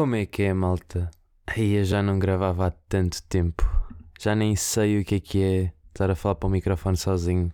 Como 0.00 0.14
é 0.14 0.24
que 0.24 0.44
é, 0.44 0.54
malta? 0.54 1.10
Aí 1.46 1.72
eu 1.72 1.84
já 1.84 2.02
não 2.02 2.18
gravava 2.18 2.66
há 2.66 2.70
tanto 2.70 3.22
tempo. 3.24 3.68
Já 4.18 4.34
nem 4.34 4.56
sei 4.56 4.98
o 5.00 5.04
que 5.04 5.16
é 5.16 5.20
que 5.20 5.42
é 5.42 5.72
estar 5.88 6.10
a 6.10 6.14
falar 6.14 6.36
para 6.36 6.46
o 6.46 6.50
microfone 6.50 6.96
sozinho 6.96 7.52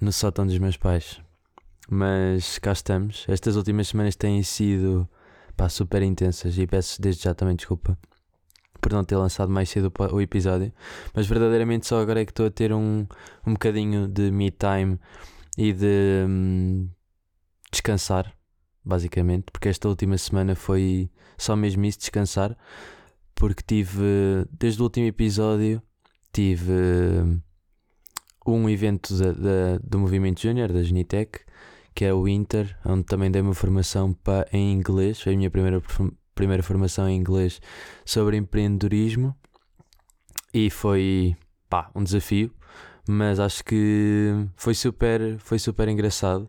no 0.00 0.12
sótão 0.12 0.46
dos 0.46 0.58
meus 0.58 0.76
pais. 0.76 1.20
Mas 1.88 2.58
cá 2.58 2.72
estamos. 2.72 3.24
Estas 3.28 3.56
últimas 3.56 3.88
semanas 3.88 4.14
têm 4.14 4.42
sido 4.42 5.08
pá, 5.56 5.68
super 5.68 6.02
intensas 6.02 6.58
e 6.58 6.66
peço 6.66 7.00
desde 7.00 7.24
já 7.24 7.34
também 7.34 7.56
desculpa 7.56 7.98
por 8.84 8.92
não 8.92 9.02
ter 9.02 9.16
lançado 9.16 9.50
mais 9.50 9.70
cedo 9.70 9.90
o 10.12 10.20
episódio. 10.20 10.70
Mas 11.14 11.26
verdadeiramente 11.26 11.86
só 11.86 12.02
agora 12.02 12.20
é 12.20 12.24
que 12.26 12.32
estou 12.32 12.46
a 12.46 12.50
ter 12.50 12.70
um, 12.70 13.06
um 13.46 13.52
bocadinho 13.54 14.06
de 14.06 14.30
me 14.30 14.50
time 14.50 14.98
e 15.56 15.72
de 15.72 16.26
hum, 16.28 16.90
descansar, 17.72 18.30
basicamente, 18.84 19.46
porque 19.50 19.70
esta 19.70 19.88
última 19.88 20.18
semana 20.18 20.54
foi 20.54 21.08
só 21.38 21.56
mesmo 21.56 21.84
isso, 21.86 21.98
descansar, 21.98 22.54
porque 23.34 23.62
tive, 23.66 24.46
desde 24.52 24.80
o 24.80 24.84
último 24.84 25.06
episódio, 25.06 25.82
tive 26.30 26.70
hum, 26.70 27.40
um 28.46 28.68
evento 28.68 29.16
da, 29.16 29.32
da, 29.32 29.78
do 29.82 29.98
Movimento 29.98 30.42
Júnior, 30.42 30.70
da 30.70 30.82
Genitec, 30.82 31.40
que 31.94 32.04
é 32.04 32.12
o 32.12 32.26
Inter, 32.26 32.76
onde 32.84 33.04
também 33.04 33.30
dei 33.30 33.40
uma 33.40 33.54
formação 33.54 34.12
para, 34.12 34.46
em 34.52 34.72
inglês, 34.72 35.20
foi 35.20 35.34
a 35.34 35.36
minha 35.36 35.50
primeira, 35.50 35.82
primeira 36.34 36.62
formação 36.62 37.08
em 37.08 37.16
inglês 37.16 37.60
sobre 38.04 38.36
empreendedorismo. 38.36 39.34
E 40.52 40.70
foi 40.70 41.36
pá, 41.68 41.90
um 41.94 42.02
desafio, 42.02 42.50
mas 43.08 43.40
acho 43.40 43.64
que 43.64 44.32
foi 44.56 44.74
super, 44.74 45.38
foi 45.38 45.58
super 45.58 45.88
engraçado. 45.88 46.48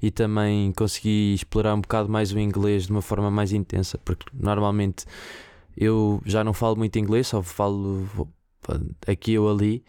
E 0.00 0.10
também 0.10 0.72
consegui 0.72 1.34
explorar 1.34 1.74
um 1.74 1.80
bocado 1.80 2.08
mais 2.08 2.32
o 2.32 2.38
inglês 2.38 2.86
de 2.86 2.90
uma 2.90 3.02
forma 3.02 3.30
mais 3.30 3.52
intensa, 3.52 3.98
porque 4.04 4.26
normalmente 4.34 5.04
eu 5.76 6.20
já 6.26 6.42
não 6.42 6.52
falo 6.52 6.76
muito 6.76 6.98
inglês, 6.98 7.28
só 7.28 7.42
falo 7.42 8.06
aqui 9.06 9.38
ou 9.38 9.50
ali, 9.50 9.84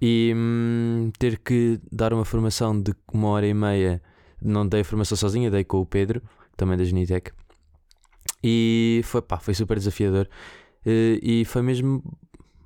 e 0.00 0.32
hum, 0.34 1.10
ter 1.18 1.38
que 1.38 1.80
dar 1.90 2.12
uma 2.12 2.24
formação 2.24 2.80
de 2.80 2.94
uma 3.12 3.28
hora 3.28 3.46
e 3.46 3.54
meia, 3.54 4.02
não 4.40 4.66
dei 4.66 4.80
a 4.80 4.84
formação 4.84 5.16
sozinha, 5.16 5.50
dei 5.50 5.64
com 5.64 5.80
o 5.80 5.86
Pedro, 5.86 6.22
também 6.56 6.76
da 6.76 6.84
Genitec, 6.84 7.32
e 8.42 9.00
foi, 9.04 9.22
pá, 9.22 9.38
foi 9.38 9.54
super 9.54 9.76
desafiador 9.76 10.28
e 10.84 11.44
foi 11.44 11.62
mesmo 11.62 12.02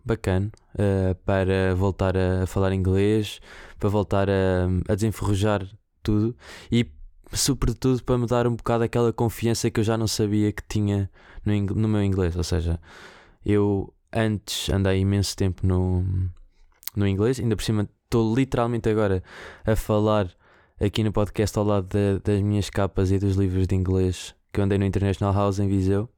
bacana 0.05 0.50
uh, 0.75 1.15
para 1.25 1.75
voltar 1.75 2.17
a 2.17 2.47
falar 2.47 2.73
inglês, 2.73 3.41
para 3.78 3.89
voltar 3.89 4.28
a, 4.28 4.67
a 4.89 4.95
desenferrujar 4.95 5.67
tudo 6.03 6.37
e 6.70 6.91
sobretudo 7.33 8.03
para 8.03 8.19
me 8.19 8.27
dar 8.27 8.47
um 8.47 8.56
bocado 8.56 8.84
aquela 8.84 9.12
confiança 9.12 9.70
que 9.70 9.81
eu 9.81 9.84
já 9.84 9.97
não 9.97 10.06
sabia 10.06 10.53
que 10.53 10.62
tinha 10.69 11.11
no, 11.45 11.55
no 11.61 11.89
meu 11.89 12.03
inglês. 12.03 12.37
Ou 12.37 12.45
seja, 12.45 12.81
eu 13.45 13.93
antes 14.12 14.69
andei 14.69 15.00
imenso 15.00 15.37
tempo 15.37 15.67
no, 15.67 16.05
no 16.95 17.06
inglês, 17.06 17.41
ainda 17.41 17.56
por 17.56 17.62
cima 17.62 17.89
estou 18.05 18.34
literalmente 18.34 18.89
agora 18.89 19.23
a 19.65 19.75
falar 19.75 20.31
aqui 20.84 21.05
no 21.05 21.12
podcast 21.12 21.56
ao 21.56 21.64
lado 21.64 21.86
de, 21.88 22.19
das 22.25 22.42
minhas 22.42 22.69
capas 22.69 23.12
e 23.12 23.19
dos 23.19 23.36
livros 23.36 23.66
de 23.66 23.75
inglês 23.75 24.34
que 24.52 24.61
eu 24.61 24.64
andei 24.64 24.77
no 24.78 24.84
International 24.84 25.33
House 25.33 25.58
em 25.61 25.69
Viseu 25.69 26.08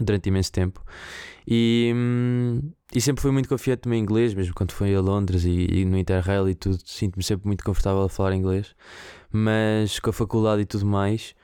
durante 0.00 0.28
imenso 0.28 0.50
tempo. 0.50 0.82
E, 1.46 1.92
hum, 1.94 2.72
e 2.94 3.00
sempre 3.00 3.22
fui 3.22 3.30
muito 3.30 3.48
confiante 3.48 3.82
no 3.86 3.90
meu 3.90 3.98
inglês, 3.98 4.34
mesmo 4.34 4.54
quando 4.54 4.72
fui 4.72 4.94
a 4.94 5.00
Londres 5.00 5.44
e, 5.44 5.66
e 5.70 5.84
no 5.84 5.96
Interrail 5.96 6.48
e 6.48 6.54
tudo, 6.54 6.78
sinto-me 6.84 7.22
sempre 7.22 7.46
muito 7.46 7.62
confortável 7.64 8.02
a 8.02 8.08
falar 8.08 8.34
inglês. 8.34 8.74
Mas 9.30 9.98
com 9.98 10.10
a 10.10 10.12
faculdade 10.12 10.62
e 10.62 10.66
tudo 10.66 10.86
mais, 10.86 11.34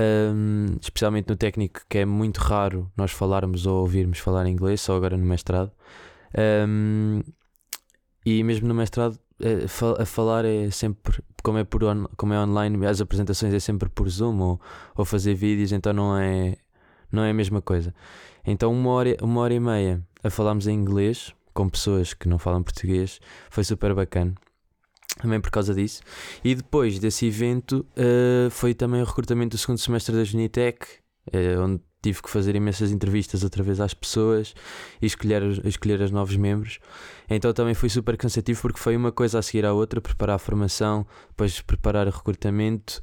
um, 0.00 0.76
especialmente 0.80 1.28
no 1.28 1.36
técnico, 1.36 1.80
que 1.88 1.98
é 1.98 2.04
muito 2.04 2.38
raro 2.38 2.90
nós 2.96 3.10
falarmos 3.10 3.66
ou 3.66 3.80
ouvirmos 3.80 4.18
falar 4.18 4.46
inglês, 4.46 4.80
só 4.80 4.96
agora 4.96 5.16
no 5.16 5.24
mestrado. 5.24 5.72
Um, 6.66 7.20
e 8.24 8.42
mesmo 8.42 8.68
no 8.68 8.74
mestrado, 8.74 9.18
eh, 9.40 9.66
a 9.98 10.04
falar 10.04 10.44
é 10.44 10.70
sempre, 10.70 11.22
como 11.42 11.58
é, 11.58 11.64
por 11.64 11.84
on, 11.84 12.06
como 12.16 12.32
é 12.32 12.40
online, 12.40 12.84
as 12.86 13.00
apresentações 13.00 13.54
é 13.54 13.60
sempre 13.60 13.88
por 13.88 14.08
Zoom 14.08 14.38
ou, 14.40 14.60
ou 14.96 15.04
fazer 15.04 15.34
vídeos, 15.34 15.72
então 15.72 15.92
não 15.92 16.16
é, 16.16 16.56
não 17.10 17.22
é 17.22 17.30
a 17.30 17.34
mesma 17.34 17.62
coisa. 17.62 17.94
Então, 18.44 18.72
uma 18.72 18.90
hora, 18.90 19.16
uma 19.22 19.40
hora 19.40 19.54
e 19.54 19.60
meia 19.60 20.02
a 20.22 20.30
falarmos 20.30 20.66
em 20.66 20.74
inglês 20.74 21.34
com 21.52 21.68
pessoas 21.68 22.14
que 22.14 22.28
não 22.28 22.38
falam 22.38 22.62
português 22.62 23.20
foi 23.50 23.64
super 23.64 23.94
bacana. 23.94 24.34
Também 25.20 25.40
por 25.40 25.50
causa 25.50 25.74
disso. 25.74 26.02
E 26.44 26.54
depois 26.54 26.98
desse 26.98 27.26
evento 27.26 27.84
uh, 27.96 28.50
foi 28.50 28.74
também 28.74 29.02
o 29.02 29.04
recrutamento 29.04 29.56
do 29.56 29.58
segundo 29.58 29.78
semestre 29.78 30.14
da 30.14 30.22
Unitec, 30.22 30.86
uh, 31.32 31.60
onde 31.60 31.82
tive 32.00 32.22
que 32.22 32.30
fazer 32.30 32.54
imensas 32.54 32.92
entrevistas 32.92 33.42
outra 33.42 33.62
vez 33.62 33.80
às 33.80 33.92
pessoas 33.92 34.54
e 35.02 35.06
escolher, 35.06 35.42
escolher 35.66 36.00
os 36.00 36.10
novos 36.10 36.36
membros. 36.36 36.78
Então 37.28 37.52
também 37.52 37.74
foi 37.74 37.88
super 37.88 38.16
cansativo 38.16 38.60
porque 38.62 38.78
foi 38.78 38.96
uma 38.96 39.12
coisa 39.12 39.38
a 39.38 39.42
seguir 39.42 39.66
à 39.66 39.72
outra, 39.72 40.00
preparar 40.00 40.36
a 40.36 40.38
formação, 40.38 41.06
depois 41.28 41.60
preparar 41.60 42.06
o 42.06 42.10
recrutamento, 42.10 43.00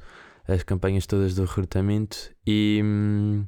as 0.48 0.62
campanhas 0.62 1.06
todas 1.06 1.34
do 1.34 1.44
recrutamento 1.44 2.30
e 2.46 2.80
hum, 2.84 3.44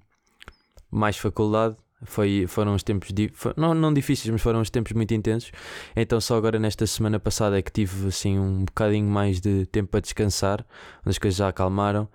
mais 0.91 1.17
faculdade. 1.17 1.77
Foi, 2.05 2.47
foram 2.47 2.77
os 2.77 2.85
tempos, 2.85 3.09
não, 3.57 3.75
não 3.75 3.93
difíceis, 3.93 4.31
mas 4.31 4.41
foram 4.41 4.61
os 4.61 4.71
tempos 4.71 4.93
muito 4.93 5.13
intensos. 5.13 5.51
Então, 5.97 6.21
só 6.21 6.37
agora 6.37 6.57
nesta 6.57 6.87
semana 6.87 7.19
passada 7.19 7.59
é 7.59 7.63
que 7.63 7.73
tive 7.73 8.07
assim 8.07 8.39
um 8.39 8.65
bocadinho 8.65 9.09
mais 9.11 9.41
de 9.41 9.67
tempo 9.67 9.91
para 9.91 9.99
descansar, 9.99 10.65
onde 11.01 11.11
as 11.11 11.19
coisas 11.19 11.37
já 11.37 11.49
acalmaram. 11.49 12.09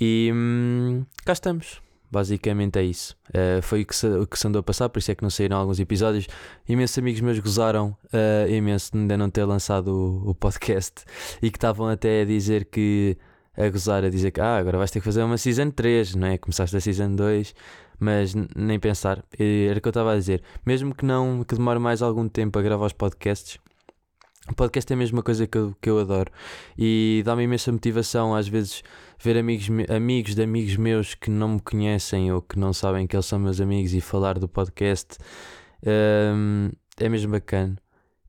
E 0.00 0.32
hum, 0.34 1.06
cá 1.24 1.32
estamos. 1.32 1.80
Basicamente 2.10 2.78
é 2.78 2.82
isso. 2.82 3.16
Uh, 3.30 3.60
foi 3.62 3.82
o 3.82 3.86
que, 3.86 3.96
se, 3.96 4.06
o 4.06 4.26
que 4.26 4.38
se 4.38 4.46
andou 4.46 4.60
a 4.60 4.62
passar, 4.62 4.88
por 4.88 4.98
isso 4.98 5.10
é 5.10 5.14
que 5.14 5.22
não 5.22 5.30
saíram 5.30 5.56
alguns 5.56 5.80
episódios. 5.80 6.26
Imensos 6.68 6.96
amigos 6.98 7.20
meus 7.20 7.38
gozaram 7.38 7.96
uh, 8.06 8.48
imenso 8.50 8.92
de 8.92 8.98
ainda 8.98 9.16
não 9.16 9.30
ter 9.30 9.44
lançado 9.44 9.88
o, 9.88 10.30
o 10.30 10.34
podcast 10.34 11.04
e 11.42 11.50
que 11.50 11.56
estavam 11.56 11.88
até 11.88 12.22
a 12.22 12.24
dizer 12.24 12.66
que 12.66 13.16
a 13.56 13.68
gozar, 13.68 14.04
a 14.04 14.10
dizer 14.10 14.30
que 14.30 14.40
ah, 14.40 14.56
agora 14.56 14.78
vais 14.78 14.90
ter 14.90 15.00
que 15.00 15.04
fazer 15.04 15.22
uma 15.22 15.38
Season 15.38 15.70
3, 15.70 16.14
não 16.16 16.26
é? 16.26 16.38
Começaste 16.38 16.76
a 16.76 16.80
Season 16.80 17.14
2, 17.14 17.54
mas 17.98 18.34
nem 18.34 18.78
pensar. 18.78 19.24
Era 19.38 19.78
o 19.78 19.80
que 19.80 19.88
eu 19.88 19.90
estava 19.90 20.12
a 20.12 20.16
dizer. 20.16 20.42
Mesmo 20.66 20.94
que 20.94 21.04
não 21.04 21.44
que 21.44 21.54
demore 21.54 21.78
mais 21.78 22.02
algum 22.02 22.28
tempo 22.28 22.58
a 22.58 22.62
gravar 22.62 22.86
os 22.86 22.92
podcasts, 22.92 23.58
o 24.50 24.54
podcast 24.54 24.92
é 24.92 24.94
a 24.94 24.98
mesma 24.98 25.22
coisa 25.22 25.46
que 25.46 25.56
eu, 25.56 25.74
que 25.80 25.88
eu 25.88 25.98
adoro 25.98 26.30
e 26.76 27.22
dá-me 27.24 27.44
imensa 27.44 27.72
motivação 27.72 28.34
às 28.34 28.46
vezes 28.46 28.82
ver 29.18 29.38
amigos, 29.38 29.68
amigos 29.88 30.34
de 30.34 30.42
amigos 30.42 30.76
meus 30.76 31.14
que 31.14 31.30
não 31.30 31.54
me 31.54 31.60
conhecem 31.60 32.30
ou 32.30 32.42
que 32.42 32.58
não 32.58 32.72
sabem 32.72 33.06
que 33.06 33.16
eles 33.16 33.26
são 33.26 33.38
meus 33.38 33.60
amigos 33.60 33.94
e 33.94 34.00
falar 34.02 34.38
do 34.38 34.46
podcast 34.46 35.16
um, 35.86 36.70
é 36.98 37.08
mesmo 37.08 37.32
bacana. 37.32 37.76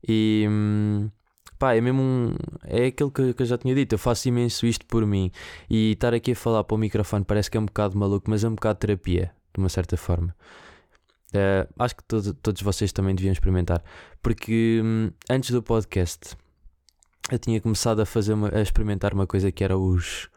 E 0.06 0.46
um, 0.48 1.10
pá, 1.58 1.74
é 1.74 1.80
mesmo 1.80 2.00
um, 2.02 2.34
é 2.64 2.86
aquilo 2.86 3.10
que, 3.10 3.32
que, 3.34 3.42
eu 3.42 3.46
já 3.46 3.58
tinha 3.58 3.74
dito. 3.74 3.94
Eu 3.94 3.98
faço 3.98 4.28
imenso 4.28 4.66
isto 4.66 4.86
por 4.86 5.06
mim 5.06 5.30
e 5.68 5.92
estar 5.92 6.14
aqui 6.14 6.32
a 6.32 6.36
falar 6.36 6.64
para 6.64 6.74
o 6.74 6.78
microfone 6.78 7.24
parece 7.24 7.50
que 7.50 7.56
é 7.56 7.60
um 7.60 7.66
bocado 7.66 7.98
maluco, 7.98 8.30
mas 8.30 8.44
é 8.44 8.48
um 8.48 8.54
bocado 8.54 8.78
terapia, 8.78 9.32
de 9.54 9.60
uma 9.60 9.68
certa 9.68 9.96
forma. 9.96 10.34
Uh, 11.36 11.68
acho 11.78 11.96
que 11.96 12.04
todo, 12.04 12.32
todos 12.34 12.62
vocês 12.62 12.92
também 12.92 13.14
deviam 13.14 13.32
experimentar, 13.32 13.82
porque 14.22 14.80
um, 14.82 15.10
antes 15.28 15.50
do 15.50 15.62
podcast 15.62 16.34
eu 17.30 17.38
tinha 17.38 17.60
começado 17.60 18.00
a 18.00 18.06
fazer 18.06 18.32
uma, 18.32 18.56
a 18.56 18.62
experimentar 18.62 19.12
uma 19.12 19.26
coisa 19.26 19.52
que 19.52 19.62
era 19.62 19.76
os 19.76 20.30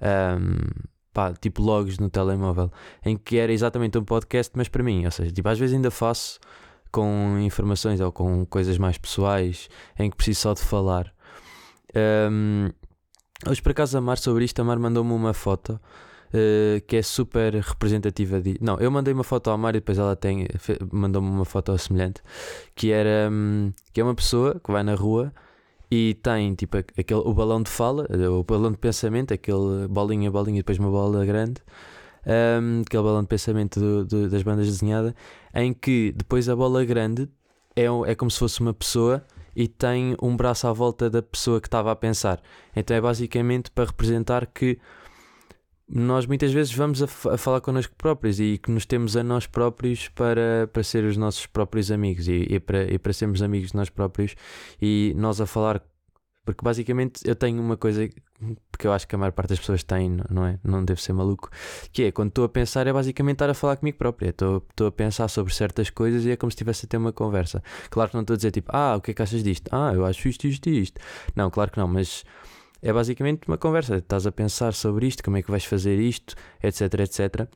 um, 0.00 0.86
pá, 1.12 1.32
tipo 1.32 1.62
logs 1.62 1.98
no 1.98 2.08
telemóvel, 2.08 2.70
em 3.04 3.16
que 3.16 3.38
era 3.38 3.52
exatamente 3.52 3.98
um 3.98 4.04
podcast, 4.04 4.52
mas 4.54 4.68
para 4.68 4.82
mim, 4.82 5.04
ou 5.04 5.10
seja, 5.10 5.32
tipo, 5.32 5.48
às 5.48 5.58
vezes 5.58 5.74
ainda 5.74 5.90
faço 5.90 6.38
com 6.92 7.38
informações 7.40 8.00
ou 8.00 8.12
com 8.12 8.46
coisas 8.46 8.78
mais 8.78 8.98
pessoais 8.98 9.68
em 9.98 10.10
que 10.10 10.16
preciso 10.16 10.40
só 10.40 10.54
de 10.54 10.60
falar. 10.60 11.12
Um, 12.30 12.70
hoje, 13.48 13.60
por 13.62 13.72
acaso, 13.72 13.98
a 13.98 14.00
Mar 14.00 14.18
sobre 14.18 14.44
isto, 14.44 14.60
a 14.60 14.64
Mar 14.64 14.78
mandou-me 14.78 15.12
uma 15.12 15.32
foto 15.34 15.80
uh, 16.36 16.80
que 16.86 16.96
é 16.96 17.02
super 17.02 17.54
representativa. 17.54 18.40
De... 18.40 18.56
Não, 18.60 18.78
eu 18.78 18.90
mandei 18.90 19.12
uma 19.12 19.24
foto 19.24 19.50
à 19.50 19.56
Mar 19.56 19.74
e 19.74 19.80
depois 19.80 19.98
ela 19.98 20.14
tem, 20.14 20.46
mandou-me 20.92 21.28
uma 21.28 21.44
foto 21.44 21.76
semelhante, 21.78 22.22
que 22.74 22.92
era 22.92 23.30
um, 23.30 23.72
que 23.92 24.00
é 24.00 24.04
uma 24.04 24.14
pessoa 24.14 24.60
que 24.62 24.70
vai 24.70 24.82
na 24.82 24.94
rua 24.94 25.32
e 25.90 26.14
tem 26.22 26.54
tipo 26.54 26.76
aquele, 26.78 27.20
o 27.20 27.32
balão 27.32 27.62
de 27.62 27.70
fala, 27.70 28.06
o 28.30 28.42
balão 28.42 28.72
de 28.72 28.78
pensamento, 28.78 29.32
aquele 29.32 29.86
bolinha, 29.88 30.30
bolinha 30.30 30.58
e 30.58 30.60
depois 30.60 30.78
uma 30.78 30.90
bola 30.90 31.24
grande, 31.24 31.60
um, 32.26 32.82
aquele 32.86 33.02
balão 33.02 33.22
de 33.22 33.28
pensamento 33.28 33.80
do, 33.80 34.04
do, 34.04 34.30
das 34.30 34.42
bandas 34.42 34.66
desenhada, 34.66 35.14
em 35.54 35.72
que 35.72 36.12
depois 36.16 36.48
a 36.48 36.56
bola 36.56 36.84
grande 36.84 37.28
é, 37.74 37.84
é 37.84 38.14
como 38.14 38.30
se 38.30 38.38
fosse 38.38 38.60
uma 38.60 38.74
pessoa 38.74 39.24
e 39.54 39.66
tem 39.66 40.14
um 40.20 40.36
braço 40.36 40.66
à 40.66 40.72
volta 40.72 41.08
da 41.08 41.22
pessoa 41.22 41.60
que 41.60 41.66
estava 41.66 41.90
a 41.90 41.96
pensar. 41.96 42.40
Então 42.74 42.96
é 42.96 43.00
basicamente 43.00 43.70
para 43.70 43.86
representar 43.86 44.46
que 44.46 44.78
nós 45.88 46.26
muitas 46.26 46.52
vezes 46.52 46.72
vamos 46.74 47.02
a, 47.02 47.06
a, 47.06 47.38
falar 47.38 47.60
connosco 47.60 47.94
próprios 47.96 48.40
e 48.40 48.58
que 48.58 48.70
nos 48.70 48.84
temos 48.84 49.16
a 49.16 49.22
nós 49.22 49.46
próprios 49.46 50.08
para, 50.08 50.68
para 50.72 50.82
ser 50.82 51.04
os 51.04 51.16
nossos 51.16 51.46
próprios 51.46 51.90
amigos 51.90 52.26
e, 52.26 52.46
e, 52.50 52.60
para, 52.60 52.92
e 52.92 52.98
para 52.98 53.12
sermos 53.12 53.40
amigos 53.40 53.70
de 53.70 53.76
nós 53.76 53.88
próprios 53.88 54.34
e 54.80 55.14
nós 55.16 55.40
a 55.40 55.46
falar. 55.46 55.82
Porque 56.44 56.64
basicamente 56.64 57.20
eu 57.24 57.34
tenho 57.34 57.60
uma 57.60 57.76
coisa 57.76 58.08
que 58.78 58.86
eu 58.86 58.92
acho 58.92 59.08
que 59.08 59.14
a 59.14 59.18
maior 59.18 59.32
parte 59.32 59.48
das 59.50 59.58
pessoas 59.58 59.82
tem, 59.82 60.16
não 60.30 60.46
é? 60.46 60.60
Não 60.62 60.84
devo 60.84 61.00
ser 61.00 61.12
maluco. 61.12 61.50
Que 61.92 62.04
é 62.04 62.12
quando 62.12 62.28
estou 62.28 62.44
a 62.44 62.48
pensar, 62.48 62.86
é 62.86 62.92
basicamente 62.92 63.34
estar 63.34 63.50
a 63.50 63.54
falar 63.54 63.76
comigo 63.76 63.98
próprio. 63.98 64.30
Estou, 64.30 64.64
estou 64.70 64.86
a 64.86 64.92
pensar 64.92 65.26
sobre 65.26 65.52
certas 65.52 65.90
coisas 65.90 66.24
e 66.24 66.30
é 66.30 66.36
como 66.36 66.50
se 66.50 66.54
estivesse 66.54 66.86
a 66.86 66.88
ter 66.88 66.98
uma 66.98 67.12
conversa. 67.12 67.62
Claro 67.90 68.10
que 68.10 68.16
não 68.16 68.20
estou 68.20 68.34
a 68.34 68.36
dizer 68.36 68.52
tipo, 68.52 68.70
ah, 68.72 68.94
o 68.96 69.00
que 69.00 69.10
é 69.10 69.14
que 69.14 69.22
achas 69.22 69.42
disto? 69.42 69.68
Ah, 69.72 69.92
eu 69.92 70.04
acho 70.04 70.28
isto, 70.28 70.46
isto 70.46 70.68
isto. 70.68 71.00
Não, 71.34 71.50
claro 71.50 71.72
que 71.72 71.78
não, 71.78 71.88
mas 71.88 72.24
é 72.82 72.92
basicamente 72.92 73.46
uma 73.48 73.58
conversa. 73.58 73.96
Estás 73.96 74.26
a 74.26 74.32
pensar 74.32 74.74
sobre 74.74 75.06
isto, 75.06 75.22
como 75.22 75.36
é 75.36 75.42
que 75.42 75.50
vais 75.50 75.64
fazer 75.64 75.98
isto, 75.98 76.34
etc, 76.62 77.00
etc. 77.00 77.48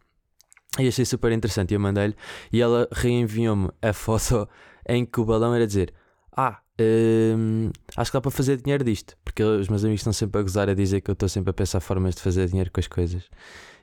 E 0.79 0.89
achei 0.89 1.05
super 1.05 1.33
interessante. 1.33 1.75
Eu 1.75 1.81
mandei-lhe 1.81 2.15
e 2.53 2.61
ela 2.61 2.89
reenviou-me 2.93 3.71
a 3.83 3.93
foto 3.93 4.49
em 4.89 5.05
que 5.05 5.21
o 5.21 5.25
balão 5.25 5.55
era 5.55 5.67
dizer: 5.67 5.93
Ah, 6.37 6.61
hum, 6.81 7.71
acho 7.97 8.11
que 8.11 8.17
dá 8.17 8.21
para 8.21 8.31
fazer 8.31 8.57
dinheiro 8.57 8.85
disto. 8.85 9.17
Porque 9.25 9.43
os 9.43 9.69
meus 9.69 9.85
amigos 9.85 10.01
estão 10.01 10.13
sempre 10.13 10.41
a 10.41 10.43
gozar 10.43 10.69
a 10.69 10.75
dizer 10.75 11.01
que 11.01 11.11
eu 11.11 11.15
estou 11.15 11.29
sempre 11.29 11.51
a 11.51 11.55
pensar 11.55 11.81
formas 11.81 12.15
de 12.15 12.23
fazer 12.23 12.49
dinheiro 12.49 12.71
com 12.71 12.81
as 12.81 12.87
coisas. 12.87 13.25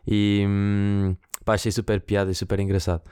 E 0.05 0.45
hum, 0.47 1.15
pá, 1.43 1.53
achei 1.55 1.71
super 1.71 2.01
piada 2.01 2.31
e 2.31 2.35
super 2.35 2.59
engraçado. 2.59 3.03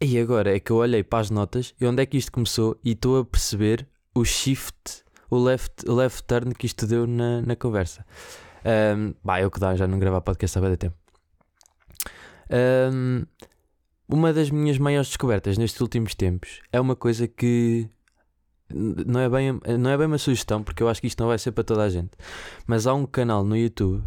E 0.00 0.18
agora 0.18 0.56
é 0.56 0.58
que 0.58 0.70
eu 0.70 0.76
olhei 0.76 1.02
para 1.02 1.18
as 1.18 1.30
notas 1.30 1.74
e 1.78 1.86
onde 1.86 2.02
é 2.02 2.06
que 2.06 2.16
isto 2.16 2.32
começou 2.32 2.80
e 2.82 2.92
estou 2.92 3.18
a 3.18 3.24
perceber 3.24 3.86
o 4.14 4.24
shift 4.24 5.04
o 5.30 5.38
left, 5.38 5.88
left 5.88 6.24
turn 6.24 6.54
que 6.54 6.66
isto 6.66 6.86
deu 6.86 7.06
na, 7.06 7.40
na 7.42 7.56
conversa. 7.56 8.04
Um, 8.64 9.14
bah, 9.24 9.38
é 9.38 9.46
o 9.46 9.50
que 9.50 9.60
dá 9.60 9.74
já 9.74 9.86
não 9.86 9.98
gravar 9.98 10.20
podcast 10.20 10.58
há 10.58 10.60
bem 10.60 10.76
tempo. 10.76 10.96
Um, 12.92 13.24
uma 14.08 14.32
das 14.32 14.50
minhas 14.50 14.76
maiores 14.76 15.08
descobertas 15.08 15.56
nestes 15.56 15.80
últimos 15.80 16.14
tempos 16.14 16.60
é 16.72 16.80
uma 16.80 16.96
coisa 16.96 17.28
que 17.28 17.88
não 18.72 19.20
é, 19.20 19.28
bem, 19.28 19.60
não 19.78 19.90
é 19.90 19.96
bem 19.96 20.06
uma 20.06 20.18
sugestão, 20.18 20.62
porque 20.62 20.82
eu 20.82 20.88
acho 20.88 21.00
que 21.00 21.06
isto 21.06 21.20
não 21.20 21.28
vai 21.28 21.38
ser 21.38 21.52
para 21.52 21.64
toda 21.64 21.82
a 21.82 21.88
gente. 21.88 22.10
Mas 22.66 22.86
há 22.86 22.94
um 22.94 23.06
canal 23.06 23.44
no 23.44 23.56
YouTube 23.56 24.02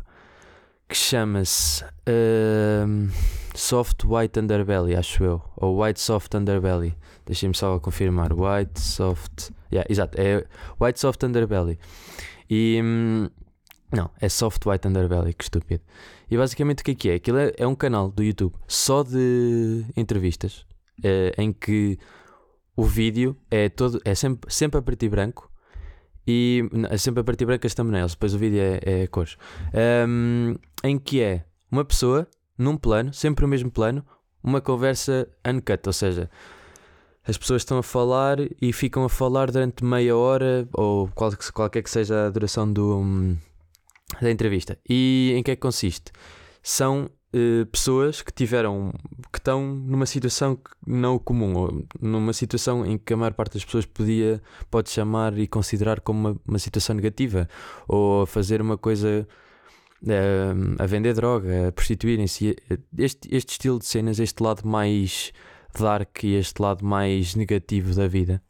que 0.87 0.95
chama-se 0.95 1.83
Soft 3.55 4.03
White 4.05 4.39
Underbelly, 4.39 4.95
acho 4.95 5.23
eu, 5.23 5.41
ou 5.55 5.81
White 5.81 5.99
Soft 5.99 6.33
Underbelly. 6.35 6.95
Deixem-me 7.25 7.55
só 7.55 7.79
confirmar. 7.79 8.33
White 8.33 8.79
Soft. 8.79 9.51
Yeah, 9.71 9.87
exato, 9.89 10.19
é 10.19 10.45
White 10.79 10.99
Soft 10.99 11.23
Underbelly. 11.23 11.79
E. 12.49 12.79
Hum, 12.83 13.29
não, 13.91 14.09
é 14.19 14.27
Soft 14.27 14.65
White 14.65 14.87
Underbelly, 14.87 15.33
que 15.33 15.43
estúpido. 15.43 15.83
E 16.29 16.37
basicamente 16.37 16.81
o 16.81 16.83
que 16.83 16.91
é 16.91 16.95
que 16.95 17.09
é? 17.09 17.13
Aquilo 17.15 17.37
é, 17.37 17.53
é 17.57 17.67
um 17.67 17.75
canal 17.75 18.09
do 18.09 18.23
YouTube 18.23 18.55
só 18.67 19.03
de 19.03 19.85
entrevistas 19.95 20.65
é, 21.03 21.33
em 21.37 21.53
que 21.53 21.97
o 22.75 22.83
vídeo 22.83 23.37
é 23.49 23.69
todo 23.69 24.01
é 24.03 24.15
sempre, 24.15 24.51
sempre 24.51 24.79
a 24.79 24.83
e 25.05 25.09
branco 25.09 25.51
e 26.25 26.63
é 26.89 26.97
sempre 26.97 27.21
a 27.21 27.23
preto 27.23 27.41
e 27.41 27.45
branco 27.45 27.67
as 27.67 27.73
thumbnails, 27.73 28.13
depois 28.13 28.33
o 28.33 28.37
vídeo 28.37 28.59
é, 28.59 28.79
é 29.03 29.07
cores. 29.07 29.37
Um, 30.07 30.55
em 30.83 30.97
que 30.97 31.21
é 31.21 31.45
uma 31.69 31.83
pessoa 31.83 32.27
num 32.57 32.77
plano, 32.77 33.13
sempre 33.13 33.45
o 33.45 33.47
mesmo 33.47 33.69
plano, 33.69 34.05
uma 34.41 34.61
conversa 34.61 35.27
uncut, 35.45 35.81
ou 35.85 35.93
seja, 35.93 36.29
as 37.25 37.37
pessoas 37.37 37.61
estão 37.61 37.77
a 37.77 37.83
falar 37.83 38.37
e 38.61 38.73
ficam 38.73 39.03
a 39.03 39.09
falar 39.09 39.49
durante 39.49 39.83
meia 39.83 40.15
hora 40.15 40.67
ou 40.73 41.07
qual, 41.09 41.31
qualquer 41.53 41.81
que 41.81 41.89
seja 41.89 42.27
a 42.27 42.29
duração 42.29 42.71
do, 42.71 42.97
hum, 42.97 43.37
da 44.21 44.29
entrevista. 44.29 44.77
E 44.87 45.33
em 45.35 45.41
que 45.41 45.51
é 45.51 45.55
que 45.55 45.61
consiste? 45.61 46.11
São 46.61 47.09
uh, 47.33 47.65
pessoas 47.67 48.21
que 48.21 48.31
tiveram, 48.31 48.93
que 49.31 49.39
estão 49.39 49.65
numa 49.65 50.05
situação 50.05 50.59
não 50.85 51.17
comum, 51.17 51.55
ou 51.55 51.85
numa 52.01 52.33
situação 52.33 52.85
em 52.85 52.97
que 52.97 53.13
a 53.13 53.17
maior 53.17 53.33
parte 53.33 53.53
das 53.53 53.63
pessoas 53.63 53.85
podia, 53.85 54.41
pode 54.69 54.89
chamar 54.89 55.37
e 55.37 55.47
considerar 55.47 56.01
como 56.01 56.29
uma, 56.29 56.41
uma 56.45 56.59
situação 56.59 56.93
negativa, 56.95 57.47
ou 57.87 58.25
fazer 58.25 58.61
uma 58.61 58.77
coisa 58.77 59.25
uh, 60.03 60.75
a 60.77 60.85
vender 60.85 61.13
droga, 61.13 61.69
a 61.69 61.71
prostituírem-se. 61.71 62.55
Este, 62.97 63.33
este 63.33 63.51
estilo 63.53 63.79
de 63.79 63.85
cenas, 63.85 64.19
este 64.19 64.43
lado 64.43 64.67
mais 64.67 65.31
dark 65.81 66.23
e 66.23 66.35
este 66.35 66.61
lado 66.61 66.85
mais 66.85 67.35
negativo 67.35 67.93
da 67.95 68.07
vida. 68.07 68.41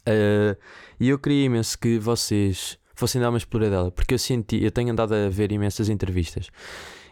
Uh, 0.00 0.56
e 0.98 1.08
eu 1.08 1.18
queria 1.18 1.44
imenso 1.44 1.78
que 1.78 1.98
vocês 1.98 2.78
fossem 2.94 3.20
dar 3.20 3.28
uma 3.28 3.38
exploradela, 3.38 3.90
porque 3.90 4.14
eu 4.14 4.18
senti, 4.18 4.62
eu 4.62 4.70
tenho 4.70 4.90
andado 4.90 5.14
a 5.14 5.28
ver 5.28 5.52
imensas 5.52 5.88
entrevistas 5.88 6.50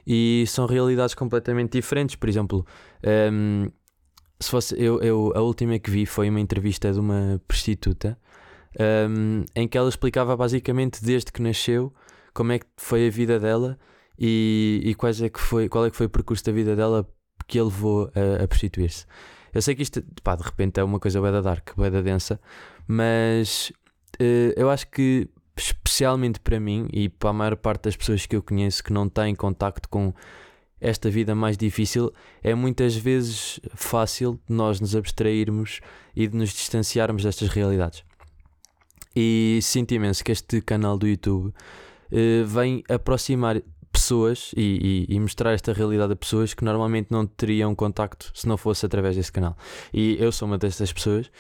e 0.07 0.45
são 0.49 0.67
realidades 0.67 1.15
completamente 1.15 1.73
diferentes. 1.73 2.17
Por 2.17 2.29
exemplo, 2.29 2.67
um, 3.05 3.65
ehm, 3.65 3.73
se 4.41 4.51
fosse 4.51 4.75
eu, 4.81 5.01
eu, 5.01 5.33
a 5.35 5.41
última 5.41 5.79
que 5.79 5.91
vi 5.91 6.07
foi 6.07 6.29
uma 6.29 6.41
entrevista 6.41 6.93
de 6.93 6.99
uma 6.99 7.41
prostituta 7.47 8.19
um, 8.79 8.83
ehm, 8.83 9.45
em 9.55 9.69
que 9.69 9.79
ela 9.79 9.89
explicava 9.89 10.37
basicamente 10.37 11.05
desde 11.05 11.33
que 11.33 11.41
nasceu 11.41 11.93
como 12.35 12.53
é 12.53 12.59
que 12.59 12.67
foi 12.77 13.07
a 13.07 13.11
vida 13.11 13.39
dela 13.39 13.79
e, 14.19 14.81
e 14.85 14.95
quais 14.95 15.23
é 15.23 15.29
que 15.29 15.41
foi, 15.41 15.69
qual 15.69 15.87
é 15.87 15.91
que 15.91 15.97
foi 15.97 16.07
o 16.07 16.11
percurso 16.11 16.45
da 16.45 16.53
vida 16.53 16.77
dela 16.77 17.09
que 17.47 17.59
a 17.59 17.65
levou 17.65 18.11
a, 18.15 18.45
a 18.45 18.49
prostituir-se. 18.49 19.07
Eu 19.53 19.63
sei 19.63 19.75
que 19.75 19.83
isto, 19.83 20.05
pá, 20.23 20.37
de 20.37 20.43
repente 20.43 20.79
é 20.79 20.85
uma 20.85 21.01
coisa 21.01 21.21
bem 21.21 21.33
da 21.33 21.41
dark, 21.41 21.71
bem 21.77 21.91
da 21.91 22.03
densa, 22.03 22.39
mas 22.87 23.73
uh, 24.21 24.53
eu 24.55 24.69
acho 24.69 24.87
que, 24.89 25.29
especialmente 25.57 26.39
para 26.41 26.61
mim 26.61 26.89
e 26.93 27.09
para 27.09 27.31
a 27.31 27.33
maior 27.33 27.57
parte 27.57 27.85
das 27.85 27.97
pessoas 27.97 28.27
que 28.27 28.37
eu 28.37 28.43
conheço 28.43 28.85
que 28.85 28.93
não 28.93 29.09
têm 29.09 29.35
contacto 29.35 29.89
com 29.89 30.13
esta 30.79 31.11
vida 31.11 31.35
mais 31.35 31.57
difícil, 31.57 32.13
é 32.43 32.55
muitas 32.55 32.95
vezes 32.95 33.59
fácil 33.75 34.39
nós 34.49 34.79
nos 34.79 34.95
abstrairmos 34.95 35.81
e 36.15 36.29
de 36.29 36.37
nos 36.37 36.51
distanciarmos 36.51 37.23
destas 37.23 37.49
realidades. 37.49 38.05
E 39.15 39.59
sinto 39.63 39.93
imenso 39.95 40.23
que 40.23 40.33
este 40.33 40.61
canal 40.61 40.99
do 40.99 41.09
YouTube 41.09 41.47
uh, 41.47 42.45
vem 42.45 42.85
aproximar 42.91 43.63
pessoas 43.97 44.53
e, 44.55 45.07
e, 45.09 45.15
e, 45.17 45.21
mostrar 45.21 45.53
esta 45.53 45.73
realidade 45.73 46.13
a 46.13 46.17
pessoas 46.17 46.53
que 46.53 46.63
normalmente 46.63 47.09
não 47.11 47.27
teriam 47.27 47.75
contacto 47.75 48.31
se 48.35 48.47
não 48.47 48.59
fosse 48.59 48.85
através 48.85 49.17
desse 49.17 49.33
canal. 49.33 49.57
E 49.93 50.19
eu 50.21 50.31
sou 50.31 50.47
uma 50.47 50.59
dessas 50.59 50.93
pessoas 50.93 51.31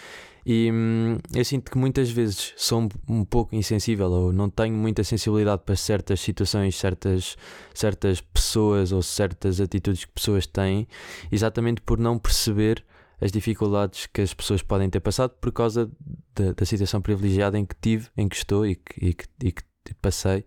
e 0.46 0.70
hum, 0.72 1.18
eu 1.34 1.44
sinto 1.44 1.70
que 1.70 1.76
muitas 1.76 2.08
vezes 2.10 2.54
sou 2.56 2.88
um, 3.06 3.24
pouco 3.24 3.54
insensível 3.54 4.10
ou 4.10 4.32
não 4.32 4.48
tenho 4.48 4.74
muita 4.74 5.04
sensibilidade 5.04 5.62
para 5.66 5.76
certas 5.76 6.20
situações, 6.20 6.76
certas, 6.76 7.36
certas 7.74 8.22
pessoas 8.22 8.90
ou 8.90 9.02
certas 9.02 9.60
atitudes 9.60 10.06
que 10.06 10.12
pessoas 10.12 10.46
têm, 10.46 10.88
exatamente 11.30 11.82
por 11.82 11.98
não 11.98 12.18
perceber 12.18 12.82
as 13.20 13.30
dificuldades 13.30 14.06
que 14.06 14.22
as 14.22 14.32
pessoas 14.32 14.62
podem 14.62 14.88
ter 14.88 15.00
passado 15.00 15.30
por 15.40 15.52
causa 15.52 15.90
da, 16.34 16.52
da 16.52 16.64
situação 16.64 17.02
privilegiada 17.02 17.58
em 17.58 17.66
que 17.66 17.74
tive, 17.78 18.08
em 18.16 18.28
que 18.28 18.36
estou 18.36 18.66
e 18.66 18.76
que, 18.76 19.04
e 19.04 19.14
que, 19.14 19.24
e 19.44 19.52
que 19.52 19.62
passei 19.94 20.44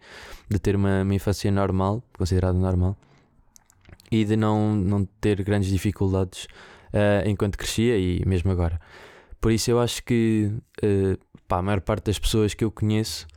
de 0.50 0.60
ter 0.60 0.76
uma, 0.76 1.04
uma 1.04 1.14
infância 1.14 1.52
normal, 1.52 2.04
considerada 2.18 2.58
normal, 2.58 2.98
e 4.12 4.26
de 4.26 4.36
não, 4.36 4.76
não 4.76 5.06
ter 5.06 5.44
grandes 5.44 5.70
dificuldades 5.70 6.46
uh, 6.94 7.28
enquanto 7.28 7.58
crescia 7.58 7.98
e 7.98 8.24
mesmo 8.26 8.52
agora. 8.52 8.80
Por 9.40 9.52
isso 9.52 9.72
eu 9.72 9.80
acho 9.80 10.04
que 10.04 10.52
uh, 10.84 11.18
pá, 11.48 11.60
a 11.60 11.62
maior 11.62 11.82
parte 11.82 12.06
das 12.06 12.20
pessoas 12.20 12.54
que 12.54 12.64
eu 12.64 12.72
conheço 12.72 13.28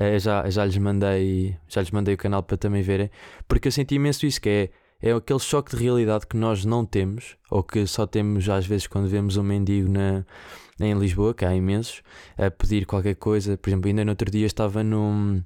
uh, 0.00 0.18
já, 0.18 0.48
já, 0.50 0.64
lhes 0.64 0.78
mandei, 0.78 1.56
já 1.68 1.80
lhes 1.80 1.90
mandei 1.90 2.14
o 2.14 2.18
canal 2.18 2.42
para 2.42 2.56
também 2.56 2.82
verem, 2.82 3.10
porque 3.46 3.68
eu 3.68 3.72
senti 3.72 3.94
imenso 3.94 4.26
isso, 4.26 4.40
que 4.40 4.48
é, 4.48 4.70
é 5.00 5.12
aquele 5.12 5.40
choque 5.40 5.76
de 5.76 5.82
realidade 5.82 6.26
que 6.26 6.36
nós 6.36 6.64
não 6.64 6.84
temos, 6.84 7.36
ou 7.50 7.62
que 7.62 7.86
só 7.86 8.06
temos 8.06 8.48
às 8.48 8.66
vezes 8.66 8.86
quando 8.86 9.08
vemos 9.08 9.36
um 9.36 9.42
mendigo 9.42 9.90
na, 9.90 10.24
em 10.80 10.98
Lisboa, 10.98 11.34
que 11.34 11.44
há 11.44 11.54
imensos, 11.54 12.02
a 12.36 12.50
pedir 12.50 12.86
qualquer 12.86 13.14
coisa. 13.14 13.56
Por 13.56 13.70
exemplo, 13.70 13.88
ainda 13.88 14.04
no 14.04 14.10
outro 14.10 14.30
dia 14.30 14.46
estava 14.46 14.82
no, 14.82 15.42